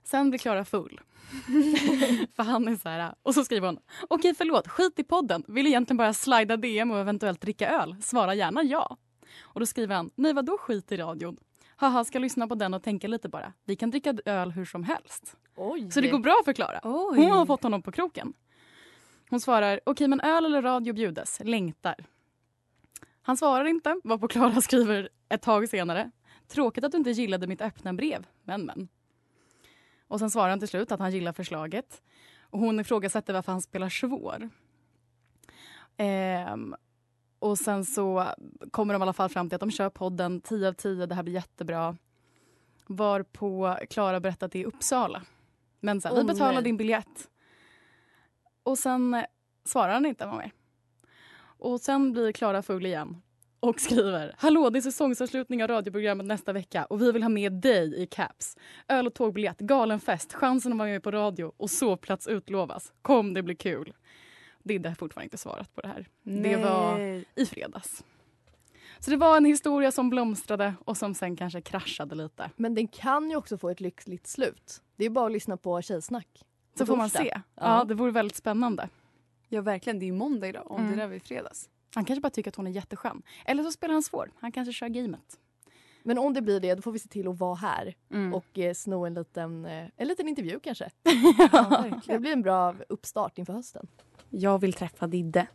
Sen 0.05 0.31
blir 0.31 0.39
Klara 0.39 0.65
full. 0.65 1.01
För 2.37 2.43
han 2.43 2.69
är 2.69 2.77
så 2.77 2.89
här, 2.89 3.15
och 3.23 3.35
så 3.35 3.45
skriver 3.45 3.67
hon, 3.67 3.79
okej 4.09 4.35
förlåt, 4.35 4.69
skit 4.69 4.99
i 4.99 5.05
podden, 5.05 5.45
vill 5.49 5.67
egentligen 5.67 5.97
bara 5.97 6.13
slida 6.13 6.57
DM 6.57 6.91
och 6.91 6.99
eventuellt 6.99 7.41
dricka 7.41 7.71
öl. 7.71 7.97
Svara 8.03 8.35
gärna 8.35 8.63
ja. 8.63 8.97
Och 9.41 9.61
då 9.61 9.67
skriver 9.67 9.95
han, 9.95 10.11
nej 10.15 10.33
vadå 10.33 10.59
skit 10.59 10.93
i 10.93 10.97
radion? 10.97 11.37
Haha, 11.83 12.05
ska 12.05 12.19
lyssna 12.19 12.49
på 12.49 12.55
den 12.55 12.75
och 12.75 12.83
tänka 12.83 13.09
lite 13.09 13.29
bara. 13.29 13.53
Vi 13.65 13.77
kan 13.77 13.91
dricka 13.91 14.15
öl 14.25 14.51
hur 14.51 14.65
som 14.65 14.85
helst. 14.85 15.37
Oj. 15.57 15.91
Så 15.91 16.01
det 16.01 16.09
går 16.09 16.19
bra 16.19 16.43
för 16.45 16.53
Klara. 16.53 16.81
Oj. 16.83 17.19
Hon 17.19 17.31
har 17.31 17.47
fått 17.47 17.63
honom 17.63 17.83
på 17.83 17.93
kroken. 17.93 18.33
Hon 19.31 19.41
svarar, 19.41 19.81
okej 19.87 20.09
men 20.09 20.21
öl 20.21 20.45
eller 20.47 20.63
radio 20.63 20.95
bjudes, 20.95 21.41
längtar. 21.45 21.95
Han 23.23 23.37
svarar 23.37 23.65
inte, 23.65 24.01
varpå 24.05 24.29
Klara 24.29 24.61
skriver 24.61 25.09
ett 25.29 25.43
tag 25.43 25.69
senare. 25.69 26.11
Tråkigt 26.49 26.85
att 26.85 26.93
du 26.93 26.99
inte 26.99 27.11
gillade 27.11 27.47
mitt 27.47 27.61
öppna 27.61 27.93
brev, 27.93 28.27
men 28.43 28.65
men. 28.65 28.89
Och 30.09 30.19
sen 30.19 30.31
svarar 30.31 30.51
han 30.51 30.59
till 30.59 30.69
slut 30.69 30.93
att 30.93 31.01
han 31.01 31.13
gillar 31.13 31.33
förslaget. 31.33 32.03
Och 32.41 32.59
hon 32.59 32.81
ifrågasätter 32.81 33.33
varför 33.33 33.53
han 33.53 33.63
spelar 33.63 33.89
svår. 33.89 34.51
Ehm, 35.97 36.75
och 37.43 37.59
sen 37.59 37.85
så 37.85 38.27
kommer 38.71 38.95
de 38.95 39.03
i 39.03 39.03
alla 39.03 39.13
fall 39.13 39.29
fram 39.29 39.49
till 39.49 39.55
att 39.55 39.61
de 39.61 39.71
kör 39.71 39.91
podden 39.91 40.41
10 40.41 40.69
av 40.69 40.73
10, 40.73 41.07
det 41.07 41.15
här 41.15 41.23
blir 41.23 41.35
jättebra. 41.35 41.97
Varpå 42.87 43.79
Klara 43.91 44.21
berättar 44.21 44.47
att 44.47 44.53
det 44.53 44.59
är 44.59 44.61
i 44.61 44.65
Uppsala. 44.65 45.23
Men 45.81 46.01
sen, 46.01 46.13
Åh, 46.13 46.19
vi 46.19 46.25
betalar 46.25 46.53
nej. 46.53 46.63
din 46.63 46.77
biljett. 46.77 47.29
Och 48.63 48.79
sen 48.79 49.25
svarar 49.65 49.93
han 49.93 50.07
inte 50.07 50.27
mer. 50.27 50.53
Och 51.41 51.81
sen 51.81 52.13
blir 52.13 52.33
Klara 52.33 52.63
full 52.63 52.87
igen 52.87 53.23
och 53.61 53.81
skriver 53.81 54.35
Hallå, 54.39 54.71
det 54.71 54.79
är 54.79 54.81
säsongsavslutning 54.81 55.63
av 55.63 55.69
radioprogrammet 55.69 56.27
nästa 56.27 56.53
vecka 56.53 56.85
och 56.85 57.03
vi 57.03 57.13
vill 57.13 57.23
ha 57.23 57.31
med 57.31 57.53
dig 57.53 58.03
i 58.03 58.07
Caps. 58.07 58.57
Öl 58.89 59.07
och 59.07 59.15
tågbiljett, 59.15 59.59
galen 59.59 60.01
fest, 60.01 60.33
chansen 60.33 60.73
att 60.73 60.79
vara 60.79 60.89
med 60.89 61.03
på 61.03 61.11
radio 61.11 61.53
och 61.57 61.71
sovplats 61.71 62.27
utlovas. 62.27 62.93
Kom, 63.03 63.35
det 63.35 63.43
blir 63.43 63.55
kul. 63.55 63.93
Didde 64.63 64.89
har 64.89 64.95
fortfarande 64.97 65.25
inte 65.25 65.39
svarat 65.39 65.75
på 65.75 65.81
det 65.81 65.89
här. 65.89 66.07
Det 66.23 66.57
var 66.57 66.99
Nej. 66.99 67.25
i 67.35 67.47
fredags. 67.47 68.05
Så 68.99 69.11
det 69.11 69.17
var 69.17 69.37
en 69.37 69.45
historia 69.45 69.93
som 69.93 70.11
blomstrade 70.11 70.75
och 70.85 70.97
som 70.97 71.15
sen 71.15 71.37
kanske 71.37 71.61
kraschade 71.61 72.15
lite. 72.15 72.51
Men 72.57 72.75
den 72.75 72.89
kan 72.89 73.31
ju 73.31 73.37
också 73.37 73.59
få 73.59 73.69
ett 73.71 73.81
lyckligt 73.81 74.27
slut. 74.27 74.83
Det 74.97 75.05
är 75.05 75.11
bara 75.11 75.27
att 75.27 75.33
lyssna 75.33 75.57
på 75.57 75.83
Tjejsnack. 75.83 76.29
Så 76.79 76.87
får 76.87 76.97
man 76.97 77.11
se. 77.11 77.41
Ja, 77.55 77.85
det 77.85 77.95
vore 77.95 78.11
väldigt 78.11 78.37
spännande. 78.37 78.89
Ja 79.49 79.61
verkligen, 79.61 79.99
det 79.99 80.05
är 80.05 80.07
ju 80.07 80.13
måndag 80.13 80.49
idag 80.49 80.71
om 80.71 80.81
Mm. 80.81 80.91
det 80.91 80.97
där 81.03 81.07
var 81.09 81.15
i 81.15 81.21
fredags. 81.21 81.69
Han 81.95 82.05
kanske 82.05 82.21
bara 82.21 82.31
tycker 82.31 82.51
att 82.51 82.57
hon 82.57 82.67
är 82.67 82.71
jätteskön. 82.71 83.23
Eller 83.45 83.63
så 83.63 83.73
spelar 83.73 83.93
han 83.93 84.03
svår. 84.03 84.31
Han 84.41 84.53
kanske 84.53 84.73
kör 84.73 84.89
gamet. 84.89 85.39
Men 86.03 86.19
om 86.19 86.35
det 86.35 86.43
blir 86.43 86.61
det, 86.61 86.75
då 86.75 86.83
får 86.83 86.93
vi 86.93 86.99
se 86.99 87.09
till 87.09 87.29
att 87.29 87.39
vara 87.39 87.55
här 87.55 87.95
Mm. 88.11 88.35
och 88.35 88.59
eh, 88.59 88.75
sno 88.75 89.07
en 89.07 89.15
liten, 89.15 89.65
eh, 89.65 89.89
en 89.97 90.09
liten 90.09 90.29
intervju 90.29 90.61
kanske. 90.61 90.91
Ja. 91.53 91.85
Det 92.07 92.19
blir 92.19 92.33
en 92.33 92.43
bra 92.43 92.75
uppstart 92.89 93.39
inför 93.39 93.53
hösten. 93.53 93.87
Jag 94.35 94.59
vill 94.59 94.73
träffa 94.73 95.07
Didde. 95.07 95.47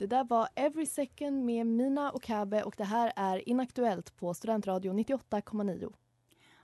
Det 0.00 0.06
där 0.06 0.24
var 0.24 0.48
Every 0.54 0.86
Second 0.86 1.44
med 1.44 1.66
Mina 1.66 2.10
och 2.10 2.22
Kabe 2.22 2.62
och 2.62 2.74
det 2.76 2.84
här 2.84 3.12
är 3.16 3.48
Inaktuellt 3.48 4.16
på 4.16 4.34
Studentradion 4.34 4.98
98,9. 4.98 5.92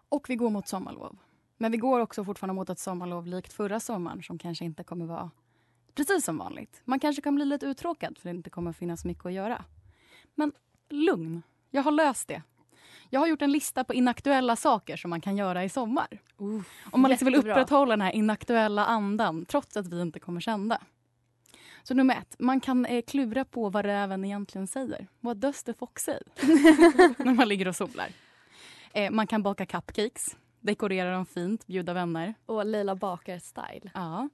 Och 0.09 0.31
vi 0.31 0.37
går 0.37 0.50
mot 0.50 0.69
sommarlov. 0.69 1.19
Men 1.57 1.73
vi 1.73 1.79
går 1.79 2.00
också 2.00 2.25
fortfarande 2.25 2.55
mot 2.55 2.71
ett 2.71 2.79
sommarlov 2.79 3.26
likt 3.26 3.52
förra 3.52 3.81
sommaren 3.81 4.23
som 4.23 4.38
kanske 4.38 4.64
inte 4.64 4.85
kommer 4.85 5.07
vara 5.07 5.31
precis 5.95 6.25
som 6.25 6.38
vanligt. 6.38 6.83
Man 6.85 7.00
kanske 7.00 7.23
kan 7.23 7.35
bli 7.35 7.45
lite 7.45 7.67
uttråkad 7.67 8.19
för 8.19 8.29
det 8.29 8.37
inte 8.37 8.50
kommer 8.50 8.73
finnas 8.73 9.05
mycket 9.05 9.26
att 9.26 9.33
göra. 9.33 9.64
Men 10.35 10.52
lugn, 10.88 11.43
jag 11.71 11.83
har 11.83 11.93
löst 11.93 12.29
det. 12.29 12.43
Jag 13.14 13.21
har 13.21 13.26
gjort 13.26 13.42
en 13.42 13.52
lista 13.52 13.85
på 13.85 13.95
inaktuella 13.95 14.57
saker 14.57 14.97
som 14.97 15.11
man 15.11 15.21
kan 15.21 15.37
göra 15.37 15.64
i 15.64 15.69
sommar. 15.69 16.07
Om 16.90 17.00
man 17.00 17.11
liksom 17.11 17.26
vill 17.26 17.35
upprätthålla 17.35 17.92
den 17.92 18.00
här 18.00 18.12
inaktuella 18.12 18.87
andan 18.87 19.45
trots 19.45 19.76
att 19.76 19.87
vi 19.87 20.00
inte 20.02 20.21
kommer 20.21 20.40
kända. 20.40 20.78
Så 21.83 21.95
nummer 21.95 22.14
ett, 22.16 22.37
man 22.38 22.61
kan 22.61 22.87
eh, 22.87 23.02
klura 23.02 23.45
på 23.45 23.71
vad 23.71 23.85
räven 23.85 24.25
egentligen 24.25 24.66
säger. 24.66 25.07
What 25.21 25.40
does 25.40 25.62
the 25.64 25.75
fox 25.75 26.04
say? 26.04 26.19
När 27.19 27.35
man 27.35 27.49
ligger 27.49 27.69
och 27.69 27.76
solar. 27.76 28.09
Eh, 28.92 29.11
man 29.11 29.26
kan 29.26 29.42
baka 29.42 29.66
cupcakes, 29.66 30.37
dekorera 30.61 31.12
dem 31.12 31.26
fint, 31.26 31.66
bjuda 31.66 31.92
vänner. 31.92 32.35
Och 32.47 32.66
Leila 32.66 32.95
Bakar-style. 32.95 33.90
Ja. 33.95 34.28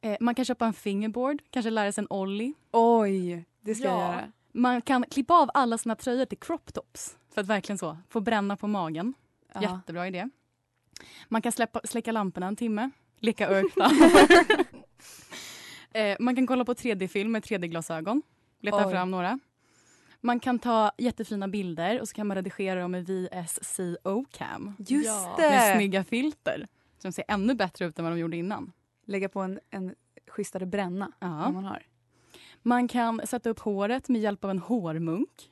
Eh, 0.00 0.16
man 0.20 0.34
kan 0.34 0.44
köpa 0.44 0.66
en 0.66 0.72
fingerboard, 0.72 1.42
kanske 1.50 1.70
lära 1.70 1.92
sig 1.92 2.02
en 2.02 2.08
ollie. 2.10 2.54
Oj, 2.72 3.44
det 3.60 3.74
ska 3.74 3.84
jag 3.84 3.94
Ja. 3.98 4.12
göra. 4.12 4.32
Man 4.56 4.82
kan 4.82 5.04
klippa 5.10 5.34
av 5.34 5.50
alla 5.54 5.78
sina 5.78 5.96
tröjor 5.96 6.24
till 6.24 6.38
crop 6.38 6.72
tops 6.74 7.16
för 7.34 7.40
att 7.40 7.46
verkligen 7.46 7.78
så 7.78 7.96
få 8.08 8.20
bränna 8.20 8.56
på 8.56 8.66
magen. 8.66 9.14
Ja. 9.54 9.62
Jättebra 9.62 10.06
idé. 10.08 10.28
Man 11.28 11.42
kan 11.42 11.52
släppa, 11.52 11.80
släcka 11.84 12.12
lamporna 12.12 12.46
en 12.46 12.56
timme, 12.56 12.90
leka 13.20 13.48
örkta. 13.50 13.90
eh, 15.92 16.16
man 16.20 16.36
kan 16.36 16.46
kolla 16.46 16.64
på 16.64 16.74
3D-film 16.74 17.32
med 17.32 17.42
3D-glasögon. 17.44 18.22
Leta 18.60 18.86
Oj. 18.86 18.92
fram 18.92 19.10
några. 19.10 19.38
Man 20.20 20.40
kan 20.40 20.58
ta 20.58 20.90
jättefina 20.98 21.48
bilder 21.48 22.00
och 22.00 22.08
så 22.08 22.14
kan 22.14 22.26
man 22.26 22.34
redigera 22.34 22.80
dem 22.80 22.90
med 22.90 23.06
VSC 23.06 23.80
O-cam. 24.04 24.74
Just 24.78 25.06
Ja. 25.06 25.34
det! 25.38 25.50
Med 25.50 25.76
snygga 25.76 26.04
filter 26.04 26.66
som 26.98 27.12
ser 27.12 27.24
ännu 27.28 27.54
bättre 27.54 27.84
ut 27.86 27.98
än 27.98 28.04
vad 28.04 28.12
de 28.14 28.18
gjorde 28.20 28.36
innan. 28.36 28.72
Lägga 29.06 29.28
på 29.28 29.40
en, 29.40 29.60
en 29.70 29.94
schysstare 30.28 30.66
bränna 30.66 31.12
Ja. 31.20 31.46
om 31.46 31.54
man 31.54 31.64
har. 31.64 31.82
Man 32.66 32.88
kan 32.88 33.20
sätta 33.26 33.50
upp 33.50 33.58
håret 33.58 34.08
med 34.08 34.20
hjälp 34.20 34.44
av 34.44 34.50
en 34.50 34.58
hårmunk. 34.58 35.50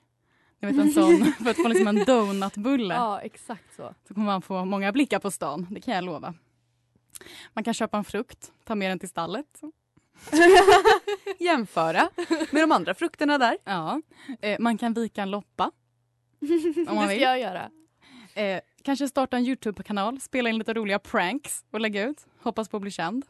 Jag 0.60 0.68
vet 0.68 0.78
en 0.80 0.92
sån 0.92 1.32
för 1.44 1.50
att 1.50 1.56
få 1.56 1.68
liksom 1.68 1.86
en 1.88 2.04
donutbulle. 2.04 2.94
Ja, 2.94 3.20
exakt 3.20 3.74
så. 3.76 3.94
Så 4.08 4.14
kommer 4.14 4.26
man 4.26 4.42
få 4.42 4.64
många 4.64 4.92
blickar 4.92 5.18
på 5.18 5.30
stan, 5.30 5.66
det 5.70 5.80
kan 5.80 5.94
jag 5.94 6.04
lova. 6.04 6.34
Man 7.52 7.64
kan 7.64 7.74
köpa 7.74 7.96
en 7.98 8.04
frukt, 8.04 8.52
ta 8.64 8.74
med 8.74 8.90
den 8.90 8.98
till 8.98 9.08
stallet. 9.08 9.60
Jämföra 11.38 12.10
med 12.50 12.62
de 12.62 12.72
andra 12.72 12.94
frukterna 12.94 13.38
där. 13.38 13.56
Ja. 13.64 14.02
Eh, 14.40 14.56
man 14.60 14.78
kan 14.78 14.92
vika 14.94 15.22
en 15.22 15.30
loppa. 15.30 15.64
Om 15.64 16.48
Det 16.48 16.60
ska 16.86 17.06
vill. 17.06 17.20
jag 17.20 17.40
göra. 17.40 17.70
Eh, 18.34 18.60
kanske 18.82 19.08
starta 19.08 19.36
en 19.36 19.44
Youtube-kanal, 19.46 20.20
spela 20.20 20.48
in 20.48 20.58
lite 20.58 20.74
roliga 20.74 20.98
pranks 20.98 21.64
och 21.70 21.80
lägga 21.80 22.04
ut. 22.04 22.26
Hoppas 22.42 22.68
på 22.68 22.76
att 22.76 22.80
bli 22.80 22.90
känd. 22.90 23.24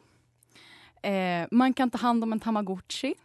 Eh, 1.01 1.47
man 1.51 1.73
kan 1.73 1.89
ta 1.89 1.97
hand 1.97 2.23
om 2.23 2.33
en 2.33 2.39
tamagotchi. 2.39 3.15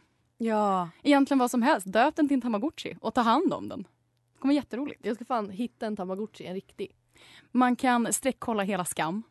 Ja. 0.43 0.89
Egentligen 1.03 1.39
vad 1.39 1.51
som 1.51 1.63
helst. 1.63 1.93
Döp 1.93 2.17
den 2.17 2.29
till 2.29 2.35
en 2.35 2.41
tamagotchi 2.41 2.97
och 3.01 3.15
ta 3.15 3.21
hand 3.21 3.53
om 3.55 3.69
den. 3.69 3.83
Det 4.33 4.39
kommer 4.41 4.55
jätteroligt. 4.55 5.07
Jag 5.07 5.17
ska 5.17 5.25
fan 5.25 5.51
hitta 5.51 5.87
en 5.87 5.97
tamagotchi, 5.97 6.47
en 6.47 6.55
riktig. 6.55 6.97
Man 7.53 7.77
kan 7.77 8.13
sträckkolla 8.13 8.63
hela 8.63 8.85
Skam. 8.85 9.23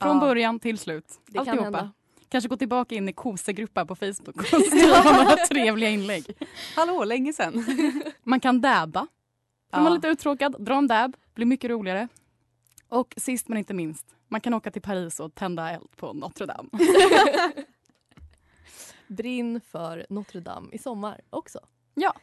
Från 0.00 0.14
Ja. 0.16 0.20
början 0.20 0.58
till 0.60 0.78
slut. 0.78 1.20
Det 1.26 1.32
kan 1.32 1.40
Alltihopa. 1.40 1.64
hända. 1.64 1.92
Kanske 2.28 2.48
gå 2.48 2.56
tillbaka 2.56 2.94
in 2.94 3.08
i 3.08 3.12
kosegrupper 3.12 3.84
på 3.84 3.94
Facebook 3.96 4.36
och 4.36 4.44
skriva 4.66 5.02
några 5.02 5.36
trevliga 5.36 5.90
inlägg. 5.90 6.24
Hallå, 6.76 7.04
länge 7.04 7.32
sen. 7.32 7.64
Man 8.22 8.40
kan 8.40 8.60
dabba. 8.60 9.00
Om 9.00 9.06
man 9.70 9.84
Ja. 9.84 9.90
är 9.90 9.94
lite 9.94 10.08
uttråkad, 10.08 10.56
dra 10.64 10.74
en 10.78 10.86
dab. 10.86 11.16
Blir 11.34 11.46
mycket 11.46 11.70
roligare. 11.70 12.08
Och 12.88 13.14
sist 13.16 13.48
men 13.48 13.58
inte 13.58 13.74
minst, 13.74 14.06
man 14.28 14.40
kan 14.40 14.54
åka 14.54 14.70
till 14.70 14.82
Paris 14.82 15.20
och 15.20 15.34
tända 15.34 15.70
eld 15.70 15.96
på 15.96 16.12
Notre 16.12 16.46
Dame. 16.46 16.68
Brinn 19.08 19.60
för 19.60 20.06
Notre 20.08 20.40
Dame 20.40 20.68
i 20.72 20.78
sommar 20.78 21.20
också. 21.30 21.58
Ja, 21.94 22.14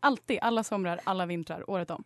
alltid. 0.00 0.38
Alla 0.42 0.64
somrar, 0.64 1.00
alla 1.04 1.26
vintrar, 1.26 1.70
året 1.70 1.90
om. 1.90 2.04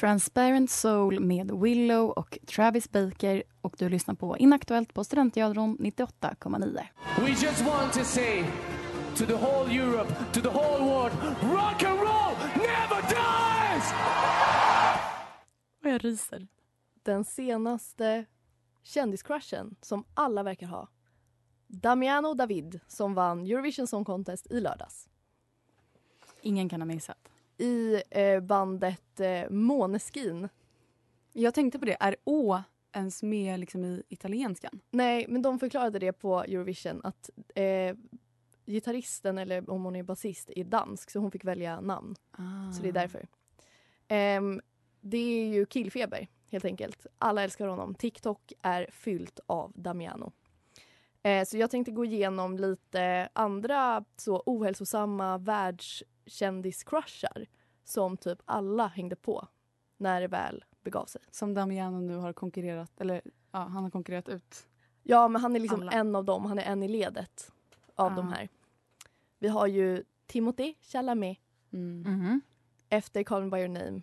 Transparent 0.00 0.70
Soul 0.70 1.20
med 1.20 1.50
Willow 1.62 2.10
och 2.10 2.38
Travis 2.46 2.90
Baker 2.90 3.42
och 3.60 3.74
du 3.78 3.88
lyssnar 3.88 4.14
på 4.14 4.38
Inaktuellt 4.38 4.94
på 4.94 5.04
Studentradion 5.04 5.78
98,9. 5.78 8.77
To 9.18 9.26
the 9.26 9.34
whole 9.34 9.68
Europe, 9.68 10.14
to 10.32 10.40
the 10.40 10.48
whole 10.48 10.86
world, 10.86 11.12
rock 11.42 11.82
and 11.82 12.00
roll 12.00 12.36
never 12.54 13.02
dies! 13.02 13.92
Och 15.80 15.88
jag 15.88 16.04
ryser. 16.04 16.48
Den 17.02 17.24
senaste 17.24 18.24
kändiscrushen 18.82 19.76
som 19.80 20.04
alla 20.14 20.42
verkar 20.42 20.66
ha. 20.66 20.88
Damiano 21.66 22.34
David 22.34 22.80
som 22.86 23.14
vann 23.14 23.46
Eurovision 23.46 23.86
Song 23.86 24.04
Contest 24.04 24.46
i 24.50 24.60
lördags. 24.60 25.08
Ingen 26.42 26.68
kan 26.68 26.80
ha 26.80 26.86
missat. 26.86 27.28
I 27.56 28.02
eh, 28.10 28.40
bandet 28.40 29.20
eh, 29.20 29.50
Måneskin. 29.50 30.48
Jag 31.32 31.54
tänkte 31.54 31.78
på 31.78 31.84
det, 31.84 31.96
är 32.00 32.16
å 32.24 32.62
ens 32.92 33.22
med 33.22 33.60
liksom 33.60 33.84
i 33.84 34.02
italienskan? 34.08 34.80
Nej, 34.90 35.26
men 35.28 35.42
de 35.42 35.58
förklarade 35.58 35.98
det 35.98 36.12
på 36.12 36.42
Eurovision 36.42 37.00
att 37.04 37.30
eh, 37.54 37.94
gitarristen, 38.68 39.38
eller 39.38 39.70
om 39.70 39.84
hon 39.84 39.96
är 39.96 40.02
basist, 40.02 40.50
är 40.56 40.64
dansk 40.64 41.10
så 41.10 41.18
hon 41.18 41.30
fick 41.30 41.44
välja 41.44 41.80
namn. 41.80 42.14
Ah. 42.30 42.72
Så 42.72 42.82
det 42.82 42.88
är 42.88 42.92
därför. 42.92 43.28
Ehm, 44.08 44.60
det 45.00 45.16
är 45.18 45.48
ju 45.54 45.66
killfeber, 45.66 46.28
helt 46.50 46.64
enkelt. 46.64 47.06
Alla 47.18 47.42
älskar 47.42 47.68
honom. 47.68 47.94
TikTok 47.94 48.52
är 48.62 48.86
fyllt 48.90 49.40
av 49.46 49.72
Damiano. 49.74 50.32
Eh, 51.22 51.44
så 51.44 51.56
jag 51.58 51.70
tänkte 51.70 51.92
gå 51.92 52.04
igenom 52.04 52.58
lite 52.58 53.28
andra 53.32 54.04
så 54.16 54.42
ohälsosamma 54.46 55.38
världskändiscrushar 55.38 57.46
som 57.84 58.16
typ 58.16 58.38
alla 58.44 58.86
hängde 58.86 59.16
på 59.16 59.48
när 59.96 60.20
det 60.20 60.28
väl 60.28 60.64
begav 60.84 61.06
sig. 61.06 61.20
Som 61.30 61.54
Damiano 61.54 62.00
nu 62.00 62.16
har 62.16 62.32
konkurrerat, 62.32 63.00
eller 63.00 63.20
ja, 63.52 63.58
han 63.58 63.82
har 63.82 63.90
konkurrerat 63.90 64.28
ut. 64.28 64.66
Ja, 65.02 65.28
men 65.28 65.42
han 65.42 65.56
är 65.56 65.60
liksom 65.60 65.80
Alla. 65.82 65.92
en 65.92 66.16
av 66.16 66.24
dem. 66.24 66.44
Han 66.44 66.58
är 66.58 66.62
en 66.62 66.82
i 66.82 66.88
ledet 66.88 67.52
av 67.94 68.12
Ah. 68.12 68.16
de 68.16 68.32
här. 68.32 68.48
Vi 69.38 69.48
har 69.48 69.66
ju 69.66 70.04
Timothée 70.26 70.74
Chalamet 70.80 71.38
Mm. 71.72 72.00
Mhm. 72.12 72.40
efter 72.88 73.22
Call 73.22 73.44
Me 73.44 73.50
By 73.50 73.56
Your 73.58 73.68
Name. 73.68 74.02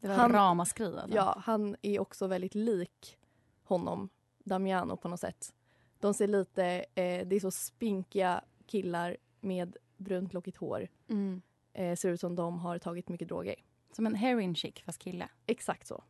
Det 0.00 0.08
var 0.08 0.14
Han- 0.14 0.32
ramaskri. 0.32 0.94
Ja, 1.08 1.40
han 1.44 1.76
är 1.82 2.00
också 2.00 2.26
väldigt 2.26 2.54
lik 2.54 3.18
honom, 3.62 4.08
Damiano 4.44 4.96
på 4.96 5.08
något 5.08 5.20
sätt. 5.20 5.54
De 5.98 6.14
ser 6.14 6.26
lite, 6.28 6.64
eh, 6.94 7.26
det 7.26 7.36
är 7.36 7.40
så 7.40 7.50
spinkiga 7.50 8.44
killar 8.66 9.16
med 9.40 9.76
brunt 9.96 10.32
lockigt 10.32 10.56
hår. 10.56 10.88
Mm. 11.08 11.42
Eh, 11.72 11.96
ser 11.96 12.08
ut 12.10 12.20
som 12.20 12.34
de 12.36 12.58
har 12.58 12.78
tagit 12.78 13.08
mycket 13.08 13.28
droger. 13.28 13.54
Som 13.92 14.06
en 14.06 14.14
heroin 14.14 14.54
chic 14.54 14.74
fast 14.84 14.98
kille. 14.98 15.28
Exakt 15.46 15.86
så. 15.86 16.04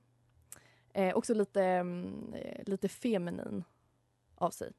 Eh, 0.93 1.17
också 1.17 1.35
lite, 1.35 1.63
mm, 1.65 2.35
eh, 2.35 2.63
lite 2.67 2.89
feminin 2.89 3.65
av 4.35 4.51
sig. 4.51 4.73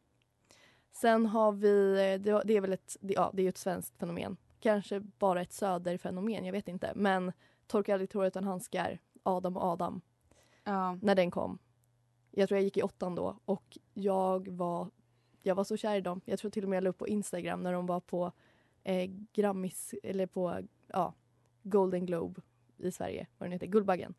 Sen 0.95 1.25
har 1.25 1.51
vi, 1.51 1.91
eh, 1.91 2.21
det, 2.45 2.53
är 2.57 2.61
väl 2.61 2.73
ett, 2.73 2.97
ja, 3.01 3.31
det 3.33 3.43
är 3.43 3.49
ett 3.49 3.57
svenskt 3.57 3.97
fenomen. 3.97 4.37
Kanske 4.59 4.99
bara 4.99 5.41
ett 5.41 5.53
söderfenomen, 5.53 6.45
jag 6.45 6.51
vet 6.51 6.67
inte. 6.67 6.91
Men 6.95 7.31
Torka 7.67 7.93
aldrig 7.93 8.09
tår 8.09 8.25
utan 8.25 8.43
handskar, 8.43 8.99
Adam 9.23 9.57
och 9.57 9.63
Adam. 9.63 10.01
Ja. 10.63 10.97
när 11.01 11.15
den 11.15 11.31
kom. 11.31 11.59
Jag 12.31 12.49
tror 12.49 12.57
jag 12.57 12.63
gick 12.63 12.77
i 12.77 12.83
åttan 12.83 13.15
då 13.15 13.39
och 13.45 13.77
jag 13.93 14.47
var, 14.47 14.89
jag 15.43 15.55
var 15.55 15.63
så 15.63 15.77
kär 15.77 15.95
i 15.95 16.01
dem. 16.01 16.21
Jag 16.25 16.39
tror 16.39 16.51
till 16.51 16.63
och 16.63 16.69
med 16.69 16.77
jag 16.77 16.83
la 16.83 16.89
upp 16.89 16.97
på 16.97 17.07
Instagram 17.07 17.63
när 17.63 17.73
de 17.73 17.85
var 17.85 17.99
på 17.99 18.31
eh, 18.83 19.11
Grammis, 19.33 19.93
eller 20.03 20.25
på 20.25 20.59
ja, 20.87 21.13
Golden 21.63 22.05
Globe 22.05 22.41
i 22.77 22.91
Sverige, 22.91 23.27
vad 23.37 23.45
den 23.45 23.53
heter, 23.53 23.67
Guldbaggen. 23.67 24.13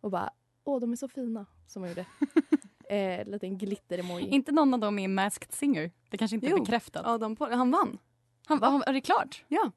Och 0.00 0.10
bara, 0.10 0.30
åh 0.64 0.80
de 0.80 0.92
är 0.92 0.96
så 0.96 1.08
fina, 1.08 1.46
som 1.66 1.82
hon 1.82 1.88
gjorde. 1.88 2.06
eh, 2.92 3.26
liten 3.26 3.58
glitter-emoji. 3.58 4.28
Inte 4.28 4.52
någon 4.52 4.74
av 4.74 4.80
dem 4.80 4.98
är 4.98 5.08
Masked 5.08 5.52
Singer. 5.52 5.90
Det 6.08 6.18
kanske 6.18 6.34
inte 6.34 6.46
är 6.46 6.50
Jo. 6.50 6.58
bekräftat. 6.58 7.06
Adam 7.06 7.36
Paul, 7.36 7.52
han 7.52 7.70
vann. 7.70 7.98
Han, 8.46 8.62
han, 8.62 8.82
är 8.86 8.92
det 8.92 9.00
klart? 9.00 9.44
Ja. 9.48 9.70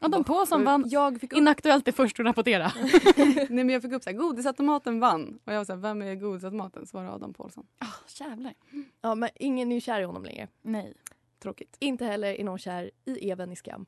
Adam 0.00 0.24
Paulsson 0.24 0.64
vann. 0.64 0.84
Jag 0.86 1.20
fick 1.20 1.32
upp, 1.32 1.38
Inaktuellt 1.38 1.88
är 1.88 1.92
först 1.92 2.20
att 2.20 2.26
rapportera. 2.26 2.72
nej, 3.16 3.46
men 3.48 3.68
jag 3.68 3.82
fick 3.82 3.92
upp 3.92 4.02
så 4.02 4.10
här, 4.10 4.16
godisautomaten 4.16 5.00
vann. 5.00 5.38
Och 5.44 5.52
jag 5.52 5.58
var 5.58 5.64
så 5.64 5.72
här, 5.72 5.80
vem 5.80 6.02
är 6.02 6.14
godisautomaten? 6.14 6.86
Så 6.86 6.96
var 6.96 7.04
det 7.04 7.10
Adam 7.10 7.34
Paulsson. 7.34 7.66
Oh, 7.80 8.26
jävlar. 8.26 8.54
Ja, 9.00 9.14
men 9.14 9.28
ingen 9.34 9.70
är 9.72 9.74
ju 9.74 9.80
kär 9.80 10.00
i 10.00 10.04
honom 10.04 10.24
längre. 10.24 10.48
Nej. 10.62 10.94
Tråkigt. 11.42 11.76
Inte 11.78 12.04
heller 12.04 12.34
är 12.34 12.44
någon 12.44 12.58
kär 12.58 12.90
i 13.04 13.30
Even 13.30 13.52
i 13.52 13.56
Skam. 13.56 13.86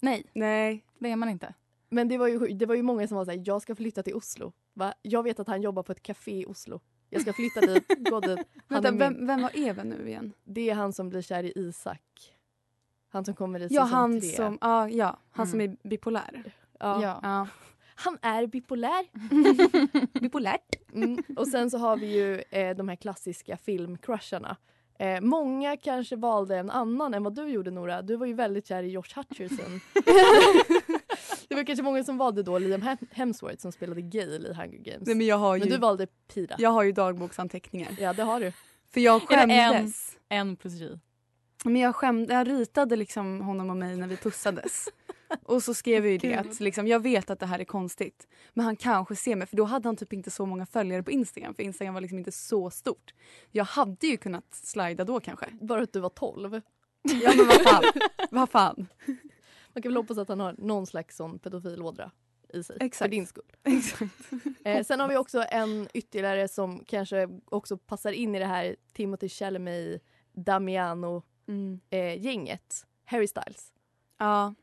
Nej, 0.00 0.24
Nej. 0.32 0.84
det 0.98 1.10
är 1.10 1.16
man 1.16 1.28
inte. 1.28 1.54
Men 1.88 2.08
det 2.08 2.18
var 2.18 2.28
ju, 2.28 2.38
det 2.38 2.66
var 2.66 2.74
ju 2.74 2.82
många 2.82 3.08
som 3.08 3.16
var 3.16 3.24
såhär, 3.24 3.42
jag 3.46 3.62
ska 3.62 3.74
flytta 3.74 4.02
till 4.02 4.14
Oslo. 4.14 4.52
Va? 4.74 4.94
Jag 5.02 5.22
vet 5.22 5.40
att 5.40 5.46
han 5.48 5.62
jobbar 5.62 5.82
på 5.82 5.92
ett 5.92 6.02
café 6.02 6.40
i 6.40 6.46
Oslo. 6.46 6.80
Jag 7.10 7.22
ska 7.22 7.32
flytta 7.32 7.60
dit, 7.60 7.84
gå 8.10 8.20
dit. 8.20 8.38
Vänta, 8.68 8.90
vem, 8.90 9.26
vem 9.26 9.42
var 9.42 9.50
Even 9.54 9.88
nu 9.88 10.08
igen? 10.08 10.32
Det 10.44 10.70
är 10.70 10.74
han 10.74 10.92
som 10.92 11.08
blir 11.08 11.22
kär 11.22 11.42
i 11.44 11.52
Isak. 11.56 12.02
Han 13.08 13.24
som 13.24 13.34
kommer 13.34 13.60
i 13.60 13.62
Ja, 13.62 13.68
säsong 13.84 13.88
han 13.98 14.20
tre. 14.20 14.28
som, 14.30 14.58
ah, 14.60 14.88
ja, 14.88 15.18
han 15.30 15.46
Mm. 15.46 15.50
som 15.50 15.60
är 15.60 15.88
bipolär. 15.88 16.52
Ja. 16.78 17.02
Ja. 17.02 17.20
Ja. 17.22 17.46
Han 17.98 18.18
är 18.22 18.46
bipolär. 18.46 19.06
Bipolärt? 20.20 20.74
Mm. 20.94 21.22
Och 21.36 21.48
sen 21.48 21.70
så 21.70 21.78
har 21.78 21.96
vi 21.96 22.06
ju 22.06 22.42
eh, 22.50 22.76
de 22.76 22.88
här 22.88 22.96
klassiska 22.96 23.56
filmcrusharna. 23.56 24.56
Eh, 24.98 25.20
många 25.20 25.76
kanske 25.76 26.16
valde 26.16 26.56
en 26.56 26.70
annan 26.70 27.14
än 27.14 27.22
vad 27.22 27.34
du 27.34 27.48
gjorde 27.48 27.70
Nora. 27.70 28.02
Du 28.02 28.16
var 28.16 28.26
ju 28.26 28.34
väldigt 28.34 28.66
kär 28.66 28.82
i 28.82 28.88
Josh 28.90 29.14
Hutcherson. 29.16 29.80
Det 31.48 31.54
var 31.54 31.64
kanske 31.64 31.82
många 31.82 32.04
som 32.04 32.18
valde 32.18 32.42
då 32.42 32.58
Liam 32.58 32.82
Hem- 32.82 33.06
Hemsworth 33.10 33.58
som 33.62 33.72
spelade 33.72 34.02
Gale 34.02 34.48
i 34.48 34.54
Hunger 34.54 34.78
Games. 34.78 35.06
Nej, 35.06 35.14
men 35.14 35.26
jag 35.26 35.38
har 35.38 35.58
Men 35.58 35.68
ju, 35.68 35.74
du 35.74 35.80
valde 35.80 36.06
Pira. 36.34 36.54
jag 36.58 36.70
har 36.70 36.82
ju 36.82 36.92
dagboksanteckningar. 36.92 37.96
Ja 38.00 38.12
det 38.12 38.22
har 38.22 38.40
du. 38.40 38.52
För 38.92 39.00
jag 39.00 39.22
det 39.28 39.34
en? 39.34 39.48
skämdes. 39.72 40.16
En 40.28 40.56
plus 40.56 40.72
J. 40.74 40.98
Men 41.64 41.76
jag 41.76 41.94
skämde, 41.96 42.34
jag 42.34 42.48
ritade 42.48 42.96
liksom 42.96 43.40
honom 43.40 43.70
och 43.70 43.76
mig 43.76 43.96
när 43.96 44.06
vi 44.06 44.16
pussades. 44.16 44.88
Och 45.42 45.62
så 45.62 45.74
skrev 45.74 46.04
jag 46.04 46.12
ju 46.12 46.18
det 46.18 46.34
att 46.34 46.60
liksom, 46.60 46.86
jag 46.86 47.00
vet 47.00 47.30
att 47.30 47.40
det 47.40 47.46
här 47.46 47.58
är 47.58 47.64
konstigt. 47.64 48.26
Men 48.54 48.64
han 48.64 48.76
kanske 48.76 49.16
ser 49.16 49.36
mig, 49.36 49.46
för 49.46 49.56
då 49.56 49.64
hade 49.64 49.88
han 49.88 49.96
typ 49.96 50.12
inte 50.12 50.30
så 50.30 50.46
många 50.46 50.66
följare 50.66 51.02
på 51.02 51.10
Instagram. 51.10 51.54
För 51.54 51.62
Instagram 51.62 51.94
var 51.94 52.00
liksom 52.00 52.18
inte 52.18 52.32
så 52.32 52.70
stort. 52.70 53.14
Jag 53.50 53.64
hade 53.64 54.06
ju 54.06 54.16
kunnat 54.16 54.44
slida 54.54 55.04
då 55.04 55.20
kanske. 55.20 55.46
Bara 55.60 55.82
att 55.82 55.92
du 55.92 56.00
var 56.00 56.08
12. 56.08 56.60
Ja 57.22 57.32
men 57.36 57.46
vad 57.46 57.62
fan. 57.62 57.84
vad 58.30 58.50
fan. 58.50 58.86
Man 59.76 59.82
kan 59.82 59.90
väl 59.92 59.96
hoppas 59.96 60.18
att 60.18 60.28
han 60.28 60.40
har 60.40 60.54
någon 60.58 60.86
slags 60.86 61.16
sån 61.16 61.38
pedofilådra 61.38 62.10
i 62.48 62.62
sig. 62.62 62.78
För 62.78 62.84
Exakt. 62.86 63.10
din 63.10 63.26
skull. 63.26 63.44
Exakt. 63.64 64.12
Eh, 64.64 64.84
sen 64.84 65.00
har 65.00 65.08
vi 65.08 65.16
också 65.16 65.44
en 65.50 65.88
ytterligare 65.94 66.48
som 66.48 66.84
kanske 66.84 67.28
också 67.44 67.76
passar 67.76 68.12
in 68.12 68.34
i 68.34 68.38
det 68.38 68.46
här 68.46 68.76
Timothy 68.92 69.28
Chalamet, 69.28 70.02
Damiano 70.32 71.22
Mm. 71.48 71.80
eh. 71.90 72.58
Harry 73.04 73.26
Styles. 73.26 73.72
Ja. 74.18 74.54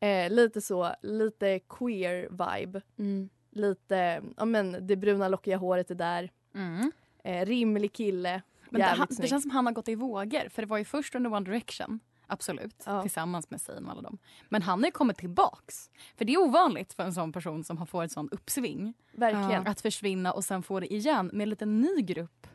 Eh, 0.00 0.30
lite 0.30 0.60
så, 0.60 0.94
lite 1.02 1.58
queer 1.58 2.28
vibe. 2.30 2.82
Mm. 2.98 3.28
Lite, 3.50 4.22
ja 4.36 4.44
men 4.44 4.86
det 4.86 4.96
bruna 4.96 5.28
lockiga 5.28 5.56
håret 5.56 5.90
är 5.90 5.94
där. 5.94 6.30
Mm. 6.54 6.92
Eh, 7.24 7.46
rimlig 7.46 7.92
kille. 7.92 8.42
Men 8.70 8.80
det, 8.80 8.86
han, 8.86 9.06
det 9.10 9.26
känns 9.28 9.42
som 9.42 9.50
han 9.50 9.66
har 9.66 9.72
gått 9.72 9.88
i 9.88 9.94
vågor. 9.94 10.48
För 10.48 10.62
det 10.62 10.68
var 10.68 10.78
ju 10.78 10.84
först 10.84 11.14
under 11.14 11.32
One 11.32 11.44
Direction. 11.50 12.00
Absolut. 12.32 12.82
Ja. 12.86 13.02
Tillsammans 13.02 13.50
med 13.50 13.60
Zayn 13.60 13.84
och 13.84 13.90
alla 13.92 14.02
dem. 14.02 14.18
Men 14.48 14.62
han 14.62 14.78
har 14.80 14.86
ju 14.86 14.92
kommit 14.92 15.18
tillbaks. 15.18 15.90
För 16.16 16.24
det 16.24 16.32
är 16.34 16.38
ovanligt 16.38 16.92
för 16.92 17.02
en 17.02 17.12
sån 17.12 17.32
person 17.32 17.64
som 17.64 17.78
har 17.78 17.86
fått 17.86 18.04
ett 18.04 18.12
sånt 18.12 18.32
uppsving. 18.32 18.94
Verkligen. 19.12 19.66
Att 19.66 19.80
försvinna 19.80 20.32
och 20.32 20.44
sen 20.44 20.62
få 20.62 20.80
det 20.80 20.94
igen 20.94 21.30
med 21.32 21.42
en 21.42 21.50
liten 21.50 21.80
ny 21.80 22.02
grupp 22.02 22.46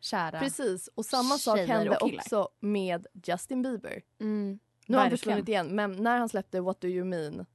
kära. 0.00 0.38
Precis, 0.40 0.88
och 0.94 1.04
samma 1.04 1.38
sak 1.38 1.58
hände 1.58 1.98
också 1.98 2.48
med 2.60 3.06
Justin 3.26 3.62
Bieber. 3.62 4.02
Mm. 4.20 4.58
Nu 4.86 4.96
har 4.96 5.02
han 5.02 5.10
försvunnit 5.10 5.48
igen, 5.48 5.68
men 5.76 5.92
när 5.92 6.18
han 6.18 6.28
släppte 6.28 6.60
What 6.60 6.80
Do 6.80 6.88
You 6.88 7.04
Mean 7.04 7.46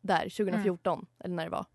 där 0.00 0.20
2014, 0.22 1.06
eller 1.18 1.34
när 1.34 1.44
det 1.44 1.50
var. 1.50 1.66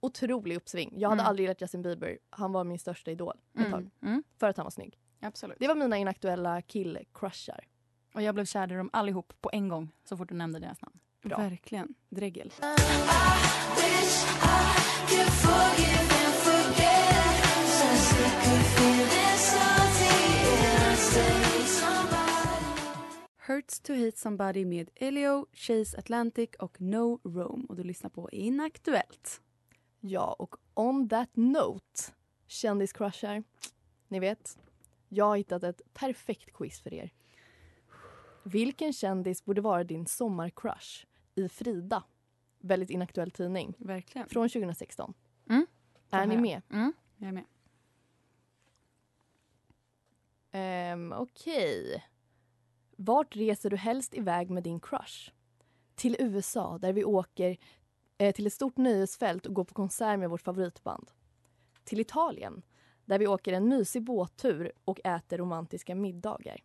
Otrolig 0.00 0.56
uppsving. 0.56 0.94
Jag 0.96 1.08
hade 1.08 1.20
Mm. 1.22 1.28
aldrig 1.30 1.44
gillat 1.44 1.60
Justin 1.60 1.82
Bieber. 1.82 2.18
Han 2.30 2.52
var 2.52 2.64
min 2.64 2.78
största 2.78 3.10
idol 3.10 3.34
ett 3.58 3.70
tag. 3.70 3.80
Mm. 3.80 3.90
Mm. 4.02 4.22
För 4.38 4.48
att 4.48 4.56
han 4.56 4.64
var 4.64 4.70
snygg. 4.70 4.98
Absolut. 5.20 5.56
Det 5.60 5.68
var 5.68 5.74
mina 5.74 5.98
inaktuella 5.98 6.62
killcrushar. 6.62 7.64
Och 8.12 8.22
jag 8.22 8.34
blev 8.34 8.44
kär 8.44 8.72
i 8.72 8.76
dem 8.76 8.90
allihop 8.92 9.32
på 9.40 9.50
en 9.52 9.68
gång 9.68 9.90
så 10.04 10.16
fort 10.16 10.28
du 10.28 10.34
nämnde 10.34 10.58
deras 10.58 10.82
namn. 10.82 10.98
Bra. 11.22 11.36
Verkligen. 11.36 11.94
Dregel. 12.08 12.52
Hurts 23.46 23.80
to 23.80 23.92
hate 23.92 24.16
somebody 24.16 24.64
med 24.64 24.90
Elio, 24.94 25.46
Chase 25.52 25.98
Atlantic 25.98 26.50
och 26.58 26.80
No 26.80 27.20
Rome. 27.24 27.64
Och 27.68 27.76
du 27.76 27.84
lyssnar 27.84 28.10
på 28.10 28.30
Inaktuellt. 28.30 29.40
Ja, 30.00 30.36
och 30.38 30.56
on 30.74 31.08
that 31.08 31.30
note, 31.36 32.02
kändiscrushar. 32.46 33.42
Ni 34.08 34.20
vet, 34.20 34.58
jag 35.08 35.24
har 35.24 35.36
hittat 35.36 35.62
ett 35.62 35.94
perfekt 35.94 36.52
quiz 36.52 36.80
för 36.80 36.94
er. 36.94 37.12
Vilken 38.42 38.92
kändis 38.92 39.44
borde 39.44 39.60
vara 39.60 39.84
din 39.84 40.06
sommarcrush 40.06 41.06
i 41.34 41.48
Frida? 41.48 42.04
Väldigt 42.60 42.90
inaktuell 42.90 43.30
tidning. 43.30 43.74
Verkligen. 43.78 44.28
Från 44.28 44.48
2016. 44.48 45.14
Mm. 45.48 45.66
Är 46.10 46.26
ni 46.26 46.36
med? 46.36 46.62
Mm. 46.70 46.92
Jag 47.16 47.28
är 47.28 47.32
med. 47.32 47.44
Um, 50.92 51.12
Okej. 51.12 52.04
Vart 52.96 53.36
reser 53.36 53.70
du 53.70 53.76
helst 53.76 54.14
iväg 54.14 54.50
med 54.50 54.62
din 54.62 54.80
crush? 54.80 55.30
Till 55.94 56.16
USA, 56.18 56.78
där 56.78 56.92
vi 56.92 57.04
åker 57.04 57.56
eh, 58.18 58.34
till 58.34 58.46
ett 58.46 58.52
stort 58.52 58.76
nöjesfält 58.76 59.46
och 59.46 59.54
går 59.54 59.64
på 59.64 59.74
konsert 59.74 60.18
med 60.18 60.30
vårt 60.30 60.42
favoritband. 60.42 61.10
Till 61.84 62.00
Italien, 62.00 62.62
där 63.04 63.18
vi 63.18 63.26
åker 63.26 63.52
en 63.52 63.68
mysig 63.68 64.02
båttur 64.02 64.72
och 64.84 65.00
äter 65.04 65.38
romantiska 65.38 65.94
middagar. 65.94 66.62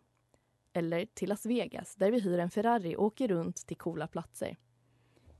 Eller 0.78 1.06
till 1.06 1.28
Las 1.28 1.46
Vegas, 1.46 1.94
där 1.94 2.10
vi 2.10 2.20
hyr 2.20 2.38
en 2.38 2.50
Ferrari 2.50 2.96
och 2.96 3.04
åker 3.04 3.28
runt 3.28 3.66
till 3.66 3.76
coola 3.76 4.06
platser. 4.06 4.56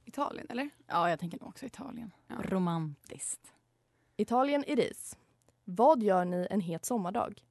Italien, 0.05 0.46
eller? 0.51 0.70
Ja, 0.87 1.11
jag 1.11 1.18
tänker 1.18 1.38
nog 1.38 1.48
också 1.48 1.66
Italien. 1.66 2.11
Romantiskt. 2.29 3.53
Italien 4.16 4.64
i 4.66 4.74
ris. 4.74 5.18
Vad 5.64 6.03
gör 6.03 6.24
ni 6.24 6.46
en 6.51 6.61
het 6.61 6.85
sommardag? 6.85 7.44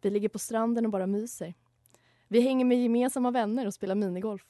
Vi 0.00 0.10
ligger 0.10 0.28
på 0.28 0.38
stranden 0.38 0.84
och 0.86 0.90
bara 0.92 1.06
myser. 1.06 1.54
Vi 2.28 2.40
hänger 2.40 2.64
med 2.64 2.82
gemensamma 2.82 3.30
vänner 3.30 3.66
och 3.66 3.74
spelar 3.74 3.94
minigolf. 3.94 4.46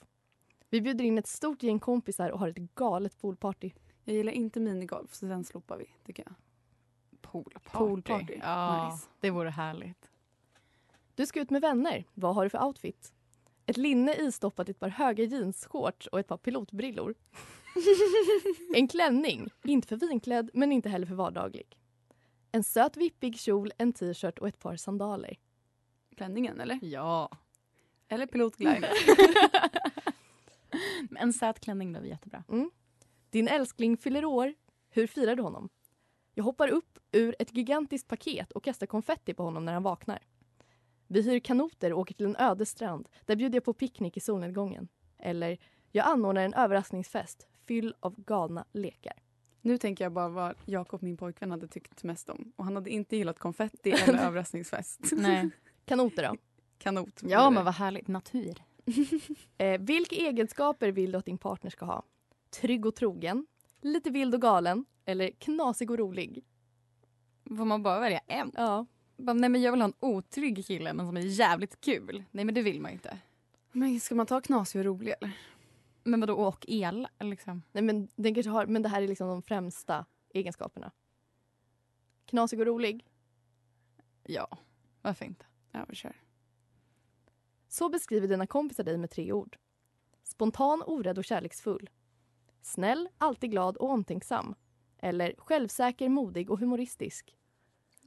Vi 0.70 0.80
bjuder 0.80 1.04
in 1.04 1.18
ett 1.18 1.26
stort 1.26 1.62
gäng 1.62 1.78
kompisar 1.80 2.30
och 2.30 2.38
har 2.38 2.48
ett 2.48 2.56
galet 2.74 3.20
poolparty. 3.20 3.70
Jag 4.04 4.16
gillar 4.16 4.32
inte 4.32 4.60
minigolf, 4.60 5.14
så 5.14 5.26
den 5.26 5.44
slopar 5.44 5.76
vi. 5.76 5.86
tycker 6.06 6.22
jag. 6.26 6.34
Poolparty. 7.20 7.68
Poolparty. 7.78 8.38
Ja, 8.42 8.90
Nice. 8.92 9.06
det 9.20 9.30
vore 9.30 9.50
härligt. 9.50 10.10
Du 11.14 11.27
ska 11.27 11.40
ut 11.40 11.50
med 11.50 11.62
vänner. 11.62 12.05
Vad 12.14 12.35
har 12.35 12.44
du 12.44 12.50
för 12.50 12.64
outfit? 12.64 13.12
Ett 13.66 13.77
linne 13.77 14.14
istoppat 14.14 14.68
i 14.68 14.70
ett 14.70 14.81
par 14.81 14.88
höga 14.88 15.24
jeansshorts 15.24 16.07
och 16.07 16.20
ett 16.20 16.29
par 16.29 16.37
pilotbrillor. 16.37 17.14
en 18.74 18.88
klänning. 18.88 19.48
Inte 19.64 19.88
för 19.88 19.96
vinklädd, 19.96 20.50
men 20.55 20.72
inte 20.72 20.88
heller 20.88 21.07
för 21.07 21.14
vardaglig. 21.14 21.79
En 22.53 22.64
söt 22.64 22.96
vippig 22.96 23.38
kjol, 23.38 23.72
en 23.79 23.92
t-shirt 23.92 24.38
och 24.38 24.48
ett 24.48 24.59
par 24.59 24.77
sandaler. 24.77 25.38
Klänningen, 26.16 26.61
eller? 26.61 26.79
Ja. 26.83 27.31
Eller 28.09 28.27
pilotglide. 28.27 28.88
En 31.18 31.33
sät 31.33 31.61
klänning 31.61 31.94
är 31.94 32.03
jättebra. 32.03 32.44
Din 33.31 33.48
älskling 33.48 33.96
fyller 33.96 34.24
år. 34.24 34.55
Hur 34.90 35.07
firar 35.07 35.37
du 35.37 35.42
honom? 35.42 35.68
Jag 36.35 36.44
hoppar 36.44 36.68
upp 36.68 36.98
ur 37.12 37.37
ett 37.38 37.57
gigantiskt 37.57 38.09
paket 38.09 38.53
och 38.53 38.64
kastar 38.64 38.87
konfetti 38.87 39.35
på 39.35 39.42
honom 39.42 39.64
när 39.64 39.72
han 39.72 39.83
vaknar. 39.83 40.18
Vi 41.14 41.22
hyr 41.22 41.40
kanoter 41.40 41.92
och 41.92 41.98
åker 41.98 42.14
till 42.14 42.27
en 42.27 42.37
öde 42.37 42.66
strand. 42.66 43.09
Där 43.24 43.37
bjuder 43.37 43.57
jag 43.57 43.64
på 43.64 43.72
picknick 43.72 44.16
i 44.16 44.20
solnedgången. 44.20 44.88
Eller, 45.18 45.59
jag 45.92 46.07
anordnar 46.07 46.42
en 46.42 46.55
överraskningsfest 46.55 47.48
fylld 47.66 47.94
av 48.00 48.14
galna 48.20 48.64
lekar. 48.72 49.12
Nu 49.61 49.79
tänker 49.79 50.05
jag 50.05 50.12
bara 50.12 50.29
vad 50.29 50.55
Jakob, 50.64 51.03
min 51.03 51.16
pojkvän, 51.16 51.50
hade 51.50 51.68
tyckt 51.68 52.03
mest 52.03 52.31
om. 52.31 52.53
Och 52.57 52.64
han 52.64 52.74
hade 52.74 52.90
inte 52.90 53.16
gillat 53.16 53.38
konfetti 53.38 53.90
eller 54.09 54.18
överraskningsfest. 54.18 55.00
Nej. 55.12 55.50
Kanoter 55.85 56.22
då? 56.22 56.37
Kanot. 56.79 57.22
Ja, 57.22 57.50
men 57.50 57.64
vad 57.64 57.74
härligt. 57.74 58.09
Natur. 58.09 58.62
Eh, 59.59 59.81
vilka 59.81 60.16
egenskaper 60.16 60.88
vill 60.88 61.12
du 61.12 61.18
att 61.18 61.27
din 61.27 61.38
partner 61.38 61.70
ska 61.70 61.85
ha? 61.85 62.03
Trygg 62.50 62.87
och 62.87 62.94
trogen? 62.94 63.46
Lite 63.81 64.11
vild 64.11 64.35
och 64.35 64.42
galen? 64.42 64.85
Eller 65.05 65.31
knasig 65.31 65.90
och 65.90 65.98
rolig? 65.98 66.44
Får 67.48 67.64
man 67.64 67.83
bara 67.83 68.00
välja 68.00 68.20
en? 68.27 68.53
Ja. 68.55 68.87
Bara, 69.16 69.33
nej 69.33 69.50
men 69.50 69.62
jag 69.62 69.72
vill 69.72 69.81
ha 69.81 69.88
en 69.88 69.94
otrygg 70.00 70.66
kille 70.66 70.92
men 70.92 71.07
som 71.07 71.16
är 71.16 71.20
jävligt 71.20 71.81
kul. 71.81 72.24
Nej 72.31 72.44
men 72.44 72.55
det 72.55 72.62
vill 72.62 72.81
man 72.81 72.90
ju 72.90 72.94
inte. 72.94 73.18
Men 73.72 74.00
ska 74.00 74.14
man 74.14 74.27
ta 74.27 74.40
knasig 74.40 74.79
och 74.79 74.85
rolig 74.85 75.14
eller? 75.20 75.33
Men 76.05 76.20
vadå 76.20 76.35
och 76.35 76.64
el? 76.68 77.09
Liksom? 77.20 77.62
Nej, 77.72 77.85
men, 77.85 78.09
den 78.16 78.35
kanske 78.35 78.50
har, 78.50 78.66
men 78.66 78.83
det 78.83 78.88
här 78.88 79.03
är 79.03 79.09
liksom 79.09 79.29
de 79.29 79.42
främsta 79.42 80.07
egenskaperna. 80.31 80.90
Knasig 82.27 82.61
och 82.61 82.66
rolig. 82.66 83.07
Ja, 84.22 84.59
varför 85.03 85.24
inte? 85.24 85.46
Ja, 85.72 85.87
vi 85.88 85.94
kör. 85.94 86.16
Så 87.68 87.88
beskriver 87.88 88.29
dina 88.29 88.46
kompisar 88.46 88.85
dig 88.85 88.98
med 88.98 89.11
tre 89.11 89.33
ord. 89.33 89.57
Spontan, 90.22 90.83
orädd 90.87 91.18
och 91.18 91.24
kärleksfull. 91.24 91.90
Snäll, 92.62 93.09
alltid 93.18 93.50
glad 93.50 93.77
och 93.77 93.90
omtänksam. 93.90 94.55
Eller 94.98 95.35
självsäker, 95.38 96.09
modig 96.09 96.50
och 96.50 96.59
humoristisk. 96.59 97.37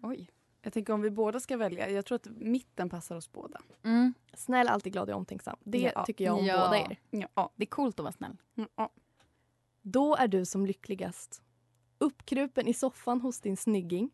Oj. 0.03 0.31
Jag 0.67 0.73
tänker 0.73 0.93
om 0.93 1.01
vi 1.01 1.09
båda 1.09 1.39
ska 1.39 1.57
välja. 1.57 1.89
Jag 1.89 2.05
tror 2.05 2.15
att 2.15 2.25
mitten 2.37 2.89
passar 2.89 3.15
oss 3.15 3.31
båda. 3.31 3.61
Mm. 3.83 4.13
Snäll, 4.33 4.67
alltid 4.67 4.93
glad 4.93 5.09
och 5.09 5.15
omtänksam. 5.15 5.57
Det 5.63 5.91
Ja. 5.95 6.05
tycker 6.05 6.25
jag 6.25 6.37
om 6.37 6.45
Ja. 6.45 6.57
båda 6.65 6.77
er. 6.79 6.99
Ja. 7.35 7.49
Det 7.55 7.63
är 7.63 7.67
coolt 7.67 7.99
att 7.99 8.03
vara 8.03 8.11
snäll. 8.13 8.37
ja. 8.75 8.89
Då 9.81 10.15
är 10.15 10.27
du 10.27 10.45
som 10.45 10.65
lyckligast. 10.65 11.41
Uppkrupen 11.97 12.67
i 12.67 12.73
soffan 12.73 13.21
hos 13.21 13.39
din 13.39 13.57
snygging. 13.57 14.09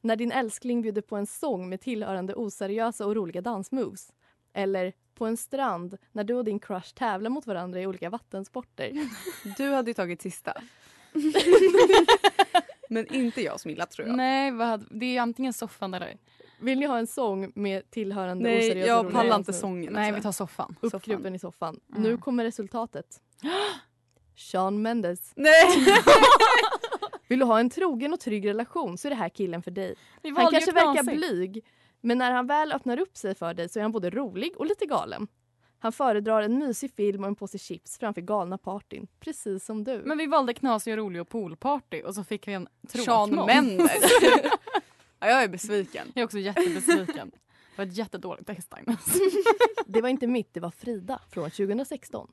När 0.00 0.16
din 0.16 0.32
älskling 0.32 0.82
bjuder 0.82 1.02
på 1.02 1.16
en 1.16 1.26
sång 1.26 1.68
med 1.68 1.80
tillhörande 1.80 2.34
oseriösa 2.34 3.06
och 3.06 3.14
roliga 3.16 3.40
dansmoves. 3.40 4.12
Eller 4.52 4.92
på 5.14 5.26
en 5.26 5.36
strand 5.36 5.96
när 6.12 6.24
du 6.24 6.34
och 6.34 6.44
din 6.44 6.58
crush 6.60 6.94
tävlar 6.94 7.30
mot 7.30 7.46
varandra 7.46 7.80
i 7.80 7.86
olika 7.86 8.10
vattensporter. 8.10 8.92
Du 9.56 9.70
hade 9.70 9.90
ju 9.90 9.94
tagit 9.94 10.22
sista. 10.22 10.52
Men 12.90 13.14
inte 13.14 13.42
jag 13.42 13.60
Smilla 13.60 13.86
tror 13.86 14.08
jag. 14.08 14.16
Nej, 14.16 14.50
vad, 14.50 14.86
det 14.90 15.16
är 15.16 15.20
antingen 15.20 15.52
soffan 15.52 15.94
eller... 15.94 16.16
Vill 16.60 16.78
ni 16.78 16.86
ha 16.86 16.98
en 16.98 17.06
sång 17.06 17.52
med 17.54 17.90
tillhörande 17.90 18.44
Nej, 18.44 18.58
oseriösa 18.58 18.88
jag 18.88 19.04
roliga 19.04 19.18
pallar 19.18 19.36
inte 19.36 19.52
sången. 19.52 19.92
Nej, 19.92 20.02
alltså. 20.02 20.14
vi 20.14 20.22
tar 20.22 20.32
soffan. 20.32 20.76
Uppkrupen 20.80 21.34
i 21.34 21.38
soffan. 21.38 21.80
Mm. 21.90 22.02
Nu 22.02 22.16
kommer 22.16 22.44
resultatet. 22.44 23.20
Sean 24.36 24.82
Mendes. 24.82 25.32
Nej! 25.36 25.86
Vill 27.28 27.38
du 27.38 27.44
ha 27.44 27.60
en 27.60 27.70
trogen 27.70 28.12
och 28.12 28.20
trygg 28.20 28.46
relation 28.46 28.98
så 28.98 29.08
är 29.08 29.10
det 29.10 29.16
här 29.16 29.28
killen 29.28 29.62
för 29.62 29.70
dig. 29.70 29.94
Han 30.22 30.50
kanske 30.50 30.72
verkar 30.72 31.02
blyg, 31.02 31.64
men 32.00 32.18
när 32.18 32.32
han 32.32 32.46
väl 32.46 32.72
öppnar 32.72 33.00
upp 33.00 33.16
sig 33.16 33.34
för 33.34 33.54
dig 33.54 33.68
så 33.68 33.78
är 33.78 33.82
han 33.82 33.92
både 33.92 34.10
rolig 34.10 34.56
och 34.56 34.66
lite 34.66 34.86
galen. 34.86 35.28
Han 35.78 35.92
föredrar 35.92 36.42
en 36.42 36.58
mysig 36.58 36.90
film 36.90 37.22
och 37.22 37.28
en 37.28 37.34
påse 37.34 37.58
chips 37.58 37.98
framför 37.98 38.20
galna 38.20 38.58
partyn, 38.58 39.06
precis 39.20 39.64
som 39.64 39.84
du. 39.84 40.02
Men 40.04 40.18
vi 40.18 40.26
valde 40.26 40.54
knasig 40.54 40.92
och 40.92 40.98
rolig 40.98 41.20
och 41.20 41.28
poolparty 41.28 42.02
och 42.02 42.14
så 42.14 42.24
fick 42.24 42.48
vi 42.48 42.52
en. 42.52 42.68
Mendes. 43.46 43.92
ja, 45.20 45.26
jag 45.28 45.42
är 45.42 45.48
besviken. 45.48 46.12
Jag 46.14 46.20
är 46.20 46.24
också 46.24 46.38
jättebesviken. 46.38 47.30
Det 47.30 47.82
var 47.82 47.84
ett 47.84 47.96
jättedåligt 47.96 48.50
Agnes. 48.70 49.00
Det 49.86 50.00
var 50.00 50.08
inte 50.08 50.26
mitt, 50.26 50.54
det 50.54 50.60
var 50.60 50.70
Frida 50.70 51.20
från 51.30 51.50
2016. 51.50 52.32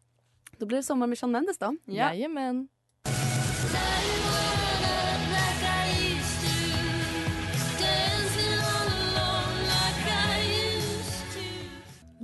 Då 0.58 0.66
blir 0.66 0.78
det 0.78 0.84
sommar 0.84 1.08
med 1.08 1.18
Sean 1.18 1.32
Mendes 1.32 1.58
då. 1.58 1.78
Ja. 1.86 1.94
Jajamän. 1.94 2.68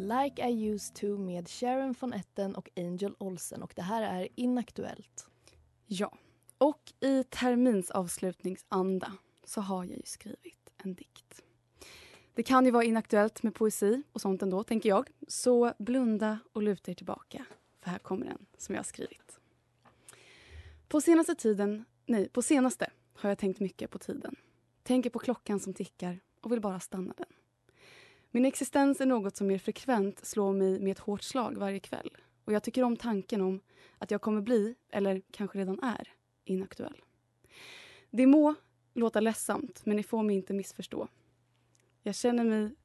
Like 0.10 0.50
I 0.50 0.70
used 0.70 0.96
to 0.96 1.18
med 1.18 1.50
Sharon 1.50 1.96
von 2.00 2.14
Etten 2.14 2.56
och 2.56 2.70
Angel 2.76 3.16
Olsen 3.18 3.64
och 3.64 3.74
det 3.76 3.82
här 3.82 4.02
är 4.02 4.28
Inaktuellt. 4.36 5.28
Ja. 5.86 6.18
Och 6.58 6.94
i 7.00 7.24
terminsavslutningsanda 7.24 9.14
så 9.44 9.62
har 9.62 9.84
jag 9.84 9.98
ju 9.98 10.04
skrivit 10.06 10.70
en 10.78 10.94
dikt. 10.94 11.44
Det 12.34 12.44
kan 12.44 12.66
ju 12.66 12.72
vara 12.72 12.84
inaktuellt 12.84 13.44
med 13.44 13.56
poesi 13.56 14.04
och 14.12 14.22
sånt 14.22 14.42
ändå, 14.42 14.64
tänker 14.64 14.90
jag. 14.90 15.10
Så 15.28 15.74
blunda 15.78 16.40
och 16.54 16.64
luta 16.64 16.92
er 16.92 16.96
tillbaka, 16.96 17.46
för 17.82 17.90
här 17.90 18.00
kommer 18.00 18.26
den 18.26 18.46
som 18.58 18.76
jag 18.76 18.80
har 18.80 18.86
skrivit. 18.86 19.40
På 20.88 21.02
senaste 21.02 21.36
tiden, 21.36 21.86
nej, 22.06 22.30
på 22.30 22.42
senaste 22.42 22.92
har 23.14 23.30
jag 23.30 23.38
tänkt 23.38 23.60
mycket 23.60 23.92
på 23.92 24.00
tiden. 24.00 24.36
Tänker 24.84 25.10
på 25.10 25.20
klockan 25.20 25.60
som 25.60 25.74
tickar 25.74 26.20
och 26.42 26.52
vill 26.52 26.62
bara 26.62 26.80
stanna 26.80 27.14
den. 27.18 27.39
Min 28.32 28.46
existens 28.46 29.02
är 29.02 29.06
något 29.06 29.36
som 29.36 29.48
mer 29.48 29.58
frekvent 29.58 30.26
slår 30.26 30.54
mig 30.54 30.80
med 30.80 30.92
ett 30.92 31.00
hårt 31.00 31.24
slag 31.24 31.58
varje 31.58 31.80
kväll. 31.80 32.18
Och 32.46 32.54
jag 32.54 32.64
tycker 32.64 32.84
om 32.84 32.98
tanken 32.98 33.42
om 33.42 33.60
att 33.98 34.12
jag 34.12 34.22
kommer 34.22 34.42
bli, 34.42 34.76
eller 34.92 35.22
kanske 35.32 35.60
redan 35.60 35.80
är, 35.84 36.08
inaktuell. 36.46 37.02
Det 38.10 38.26
må 38.26 38.56
låta 38.94 39.20
ledsamt, 39.20 39.86
men 39.86 39.98
ni 39.98 40.04
får 40.04 40.24
mig 40.24 40.36
inte 40.36 40.54
missförstå. 40.54 41.08
Jag 42.04 42.16
känner 42.16 42.44
mig 42.44 42.76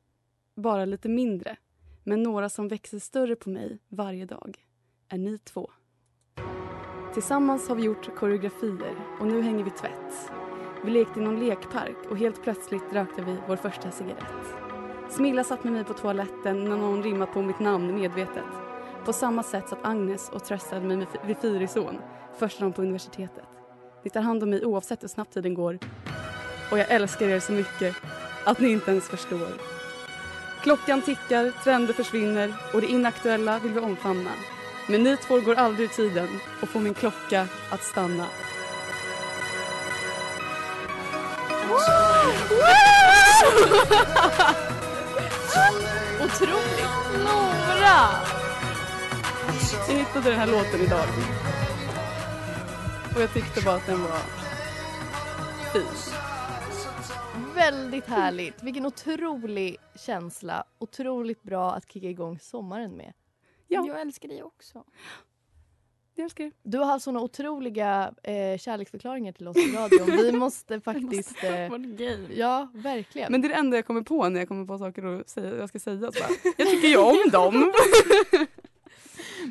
bara 0.54 0.84
lite 0.84 1.08
mindre, 1.08 1.56
men 2.04 2.22
några 2.22 2.48
som 2.48 2.68
växer 2.68 2.98
större 2.98 3.36
på 3.36 3.50
mig 3.50 3.78
varje 3.88 4.26
dag 4.26 4.66
är 5.08 5.18
ni 5.18 5.38
två. 5.38 5.70
Tillsammans 7.14 7.68
har 7.68 7.76
vi 7.76 7.82
gjort 7.82 8.16
koreografier 8.16 9.16
och 9.20 9.26
nu 9.26 9.42
hänger 9.42 9.64
vi 9.64 9.70
tvätt. 9.70 10.30
Vi 10.84 10.90
lekte 10.90 11.20
i 11.20 11.22
någon 11.22 11.46
lekpark 11.46 12.10
och 12.10 12.18
helt 12.18 12.42
plötsligt 12.42 12.92
rökte 12.92 13.22
vi 13.22 13.36
vår 13.48 13.56
första 13.56 13.90
cigarett. 13.90 14.63
Smilla 15.16 15.44
satt 15.44 15.64
med 15.64 15.72
mig 15.72 15.84
på 15.84 15.94
toaletten 15.94 16.64
när 16.64 16.76
någon 16.76 17.02
rimmat 17.02 17.32
på 17.32 17.42
mitt 17.42 17.58
namn 17.58 17.94
medvetet. 17.94 18.44
På 19.04 19.12
samma 19.12 19.42
sätt 19.42 19.68
satt 19.68 19.78
Agnes 19.82 20.28
och 20.28 20.44
tröstade 20.44 20.86
mig 20.86 21.06
vid 21.26 21.36
Fyrisån, 21.36 21.98
första 22.38 22.60
dagen 22.60 22.72
på 22.72 22.82
universitetet. 22.82 23.44
Ni 24.04 24.10
tar 24.10 24.20
hand 24.20 24.42
om 24.42 24.50
mig 24.50 24.64
oavsett 24.64 25.02
hur 25.02 25.08
snabbt 25.08 25.34
tiden 25.34 25.54
går. 25.54 25.78
Och 26.70 26.78
jag 26.78 26.90
älskar 26.90 27.28
er 27.28 27.40
så 27.40 27.52
mycket 27.52 27.96
att 28.44 28.60
ni 28.60 28.68
inte 28.68 28.90
ens 28.90 29.08
förstår. 29.08 29.48
Klockan 30.62 31.02
tickar, 31.02 31.52
trender 31.64 31.94
försvinner 31.94 32.54
och 32.74 32.80
det 32.80 32.86
inaktuella 32.86 33.58
vill 33.58 33.72
vi 33.72 33.80
omfamna. 33.80 34.30
Men 34.88 35.02
ni 35.02 35.16
två 35.16 35.40
går 35.40 35.54
aldrig 35.54 35.84
ur 35.84 35.94
tiden 35.94 36.28
och 36.62 36.68
får 36.68 36.80
min 36.80 36.94
klocka 36.94 37.48
att 37.70 37.82
stanna. 37.82 38.26
Otroligt! 46.24 47.24
Nora! 47.24 47.98
Jag 49.88 49.94
hittade 49.94 50.30
den 50.30 50.38
här 50.38 50.46
låten 50.46 50.80
idag. 50.80 51.08
Och 53.14 53.20
jag 53.20 53.32
tyckte 53.32 53.62
bara 53.64 53.74
att 53.74 53.86
den 53.86 54.02
var 54.02 54.18
fin. 55.72 56.14
Väldigt 57.54 58.06
härligt. 58.06 58.62
Vilken 58.62 58.86
otrolig 58.86 59.76
känsla. 59.94 60.64
Otroligt 60.78 61.42
bra 61.42 61.72
att 61.72 61.92
kicka 61.92 62.06
igång 62.06 62.38
sommaren 62.38 62.96
med. 62.96 63.12
Ja. 63.68 63.84
Jag 63.86 64.00
älskar 64.00 64.28
dig 64.28 64.42
också. 64.42 64.84
Jag 66.16 66.24
älskar. 66.24 66.52
Du 66.62 66.78
har 66.78 66.98
såna 66.98 67.20
otroliga 67.20 68.14
eh, 68.22 68.58
kärleksförklaringar 68.58 69.32
till 69.32 69.48
oss 69.48 69.56
i 69.56 69.72
radion. 69.72 70.16
Vi 70.16 70.32
måste 70.38 70.80
faktiskt... 70.80 71.44
Eh, 71.44 71.72
ja, 72.32 72.70
verkligen. 72.74 73.32
Men 73.32 73.40
det 73.40 73.46
är 73.46 73.48
det 73.48 73.54
enda 73.54 73.76
jag 73.76 73.86
kommer 73.86 74.02
på 74.02 74.28
när 74.28 74.40
jag 74.40 74.48
kommer 74.48 74.66
på 74.66 74.78
saker 74.78 75.04
att 75.04 75.28
säga, 75.28 75.56
jag 75.56 75.68
ska 75.68 75.78
säga. 75.78 75.96
Så 76.12 76.20
bara, 76.20 76.52
jag 76.56 76.68
tycker 76.68 76.88
ju 76.88 76.96
om 76.96 77.30
dem. 77.32 77.72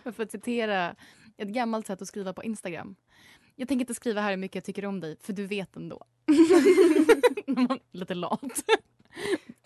Men 0.04 0.14
för 0.14 0.24
att 0.24 0.32
citera 0.32 0.96
ett 1.38 1.48
gammalt 1.48 1.88
sätt 1.88 2.02
att 2.02 2.08
skriva 2.08 2.34
på 2.34 2.44
Instagram. 2.44 2.96
Jag 3.56 3.68
tänker 3.68 3.82
inte 3.82 3.96
skriva 3.96 4.22
här 4.22 4.30
hur 4.30 4.38
mycket 4.38 4.56
jag 4.56 4.64
tycker 4.64 4.86
om 4.86 5.00
dig, 5.00 5.18
för 5.22 5.34
du 5.34 5.46
vet 5.46 5.76
ändå. 5.76 6.06
Lite 7.92 8.14
lat. 8.14 8.42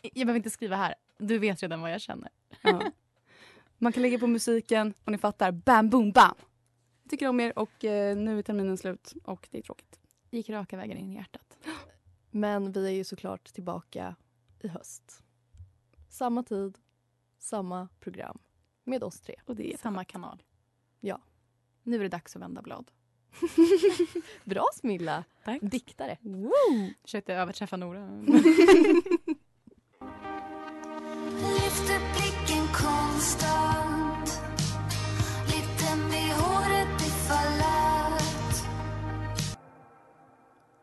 Jag 0.01 0.27
behöver 0.27 0.37
inte 0.37 0.49
skriva 0.49 0.75
här. 0.75 0.95
Du 1.17 1.37
vet 1.37 1.63
redan 1.63 1.81
vad 1.81 1.91
jag 1.91 2.01
känner. 2.01 2.29
Ja. 2.61 2.81
Man 3.77 3.93
kan 3.93 4.01
lägga 4.03 4.19
på 4.19 4.27
musiken 4.27 4.93
och 5.05 5.11
ni 5.11 5.17
fattar. 5.17 5.51
Bam, 5.51 5.89
boom, 5.89 6.11
bam. 6.11 6.35
Tycker 7.09 7.27
om 7.27 7.39
er 7.39 7.59
och 7.59 7.85
eh, 7.85 8.17
nu 8.17 8.39
är 8.39 8.43
terminen 8.43 8.77
slut 8.77 9.13
och 9.23 9.47
det 9.51 9.57
är 9.57 9.61
tråkigt. 9.61 9.99
Gick 10.29 10.49
raka 10.49 10.77
vägen 10.77 10.97
in 10.97 11.11
i 11.11 11.15
hjärtat. 11.15 11.57
Men 12.31 12.71
vi 12.71 12.87
är 12.87 12.91
ju 12.91 13.03
såklart 13.03 13.53
tillbaka 13.53 14.15
i 14.59 14.67
höst. 14.67 15.23
Samma 16.09 16.43
tid, 16.43 16.77
samma 17.37 17.89
program. 17.99 18.39
Med 18.83 19.03
oss 19.03 19.21
tre. 19.21 19.35
Och 19.45 19.55
det 19.55 19.73
är 19.73 19.77
Samma 19.77 20.03
kanal. 20.03 20.43
Ja. 20.99 21.21
Nu 21.83 21.95
är 21.95 22.03
det 22.03 22.09
dags 22.09 22.35
att 22.35 22.41
vända 22.41 22.61
blad. 22.61 22.91
Bra 24.43 24.65
Smilla! 24.73 25.23
Tack. 25.43 25.61
Diktare. 25.61 26.17
Försökte 27.01 27.33
överträffa 27.33 27.77
Nora. 27.77 28.25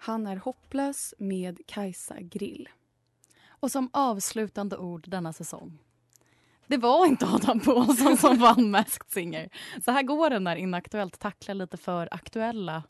Han 0.04 0.26
är 0.26 0.36
hopplös 0.36 1.14
med 1.18 1.60
Kajsa 1.66 2.16
Grill. 2.20 2.68
Och 3.48 3.70
som 3.70 3.90
avslutande 3.92 4.76
ord 4.76 5.04
denna 5.08 5.32
säsong. 5.32 5.78
Det 6.66 6.76
var 6.76 7.06
inte 7.06 7.26
Adam 7.26 7.60
Pålsson 7.60 8.16
som 8.16 8.36
vann 8.38 8.70
Masked 8.70 9.10
Singer. 9.10 9.48
Så 9.84 9.90
här 9.90 10.02
går 10.02 10.30
det 10.30 10.38
när 10.38 10.56
Inaktuellt 10.56 11.18
tacklar 11.18 11.54
lite 11.54 11.76
för 11.76 12.08
aktuella, 12.10 12.82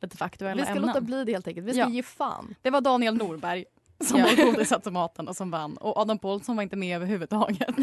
lite 0.00 0.16
för 0.16 0.24
aktuella 0.24 0.56
Vi 0.56 0.62
ska 0.62 0.70
ämnen. 0.72 0.86
låta 0.86 1.00
bli 1.00 1.24
det 1.24 1.32
helt 1.32 1.48
enkelt. 1.48 1.66
Vi 1.66 1.70
ska 1.72 1.80
Ja. 1.80 1.88
ge 1.88 2.02
fan. 2.02 2.54
Det 2.62 2.70
var 2.70 2.80
Daniel 2.80 3.16
Norberg. 3.16 3.64
som 4.04 4.18
Ja. 4.18 4.26
har 4.26 4.44
godisautomaten 4.52 5.28
och 5.28 5.36
som 5.36 5.50
vann. 5.50 5.76
Och 5.76 5.96
Adam 5.96 6.18
Paulsson 6.18 6.56
var 6.56 6.62
inte 6.62 6.76
med 6.76 6.96
överhuvudtaget. 6.96 7.58
det 7.76 7.82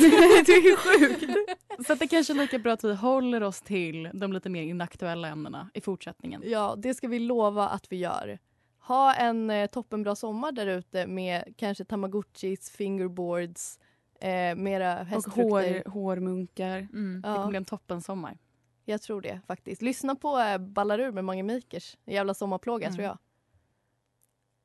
är 0.52 0.76
sjukt. 0.78 1.38
Så 1.88 1.96
det 1.96 2.08
kanske 2.08 2.34
är 2.34 2.38
lika 2.38 2.60
bra 2.60 2.74
att 2.74 2.84
vi 2.84 2.96
håller 2.96 3.44
oss 3.44 3.62
till 3.62 4.10
de 4.14 4.34
lite 4.34 4.50
mer 4.50 4.64
inaktuella 4.64 5.28
ämnena 5.28 5.70
i 5.74 5.82
fortsättningen. 5.82 6.42
Ja, 6.46 6.76
det 6.78 6.94
ska 6.94 7.08
vi 7.08 7.20
lova 7.20 7.70
att 7.70 7.92
vi 7.92 7.96
gör. 7.98 8.40
Ha 8.80 9.14
en 9.14 9.50
eh, 9.50 9.68
toppenbra 9.68 10.16
sommar 10.16 10.52
där 10.52 10.68
ute 10.68 11.08
med 11.08 11.54
kanske 11.58 11.86
tamagotchis, 11.86 12.70
fingerboards, 12.72 13.80
eh, 14.22 14.56
mera 14.56 15.00
Och 15.00 15.06
hästfrukter. 15.06 15.44
hår, 15.44 15.90
hårmunkar. 15.92 16.88
Ja. 16.92 16.98
Det 17.30 17.36
kommer 17.36 17.48
bli 17.48 17.58
en 17.58 17.66
toppensommar. 17.66 18.38
Jag 18.86 19.02
tror 19.02 19.22
det 19.22 19.42
faktiskt. 19.48 19.82
Lyssna 19.82 20.16
på 20.16 20.40
eh, 20.40 20.58
Ballarur 20.58 21.12
med 21.12 21.26
Mange 21.26 21.44
Mikers. 21.44 21.98
En 22.06 22.14
jävla 22.14 22.34
sommarplåga 22.34 22.88
Mm. 22.88 22.96
tror 22.96 23.06
jag. 23.08 23.18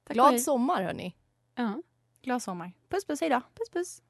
Tack 0.04 0.08
och 0.10 0.14
Glad 0.14 0.40
sommar 0.40 0.82
hörni. 0.82 1.16
Ja, 1.58 1.82
glad 2.22 2.42
sommar. 2.42 2.72
Puss 2.88 3.04
puss, 3.04 3.20
hej 3.20 3.30
då. 3.30 3.40
Puss 3.54 3.70
puss. 3.70 4.02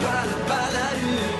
Du 0.00 0.06
har 0.06 1.39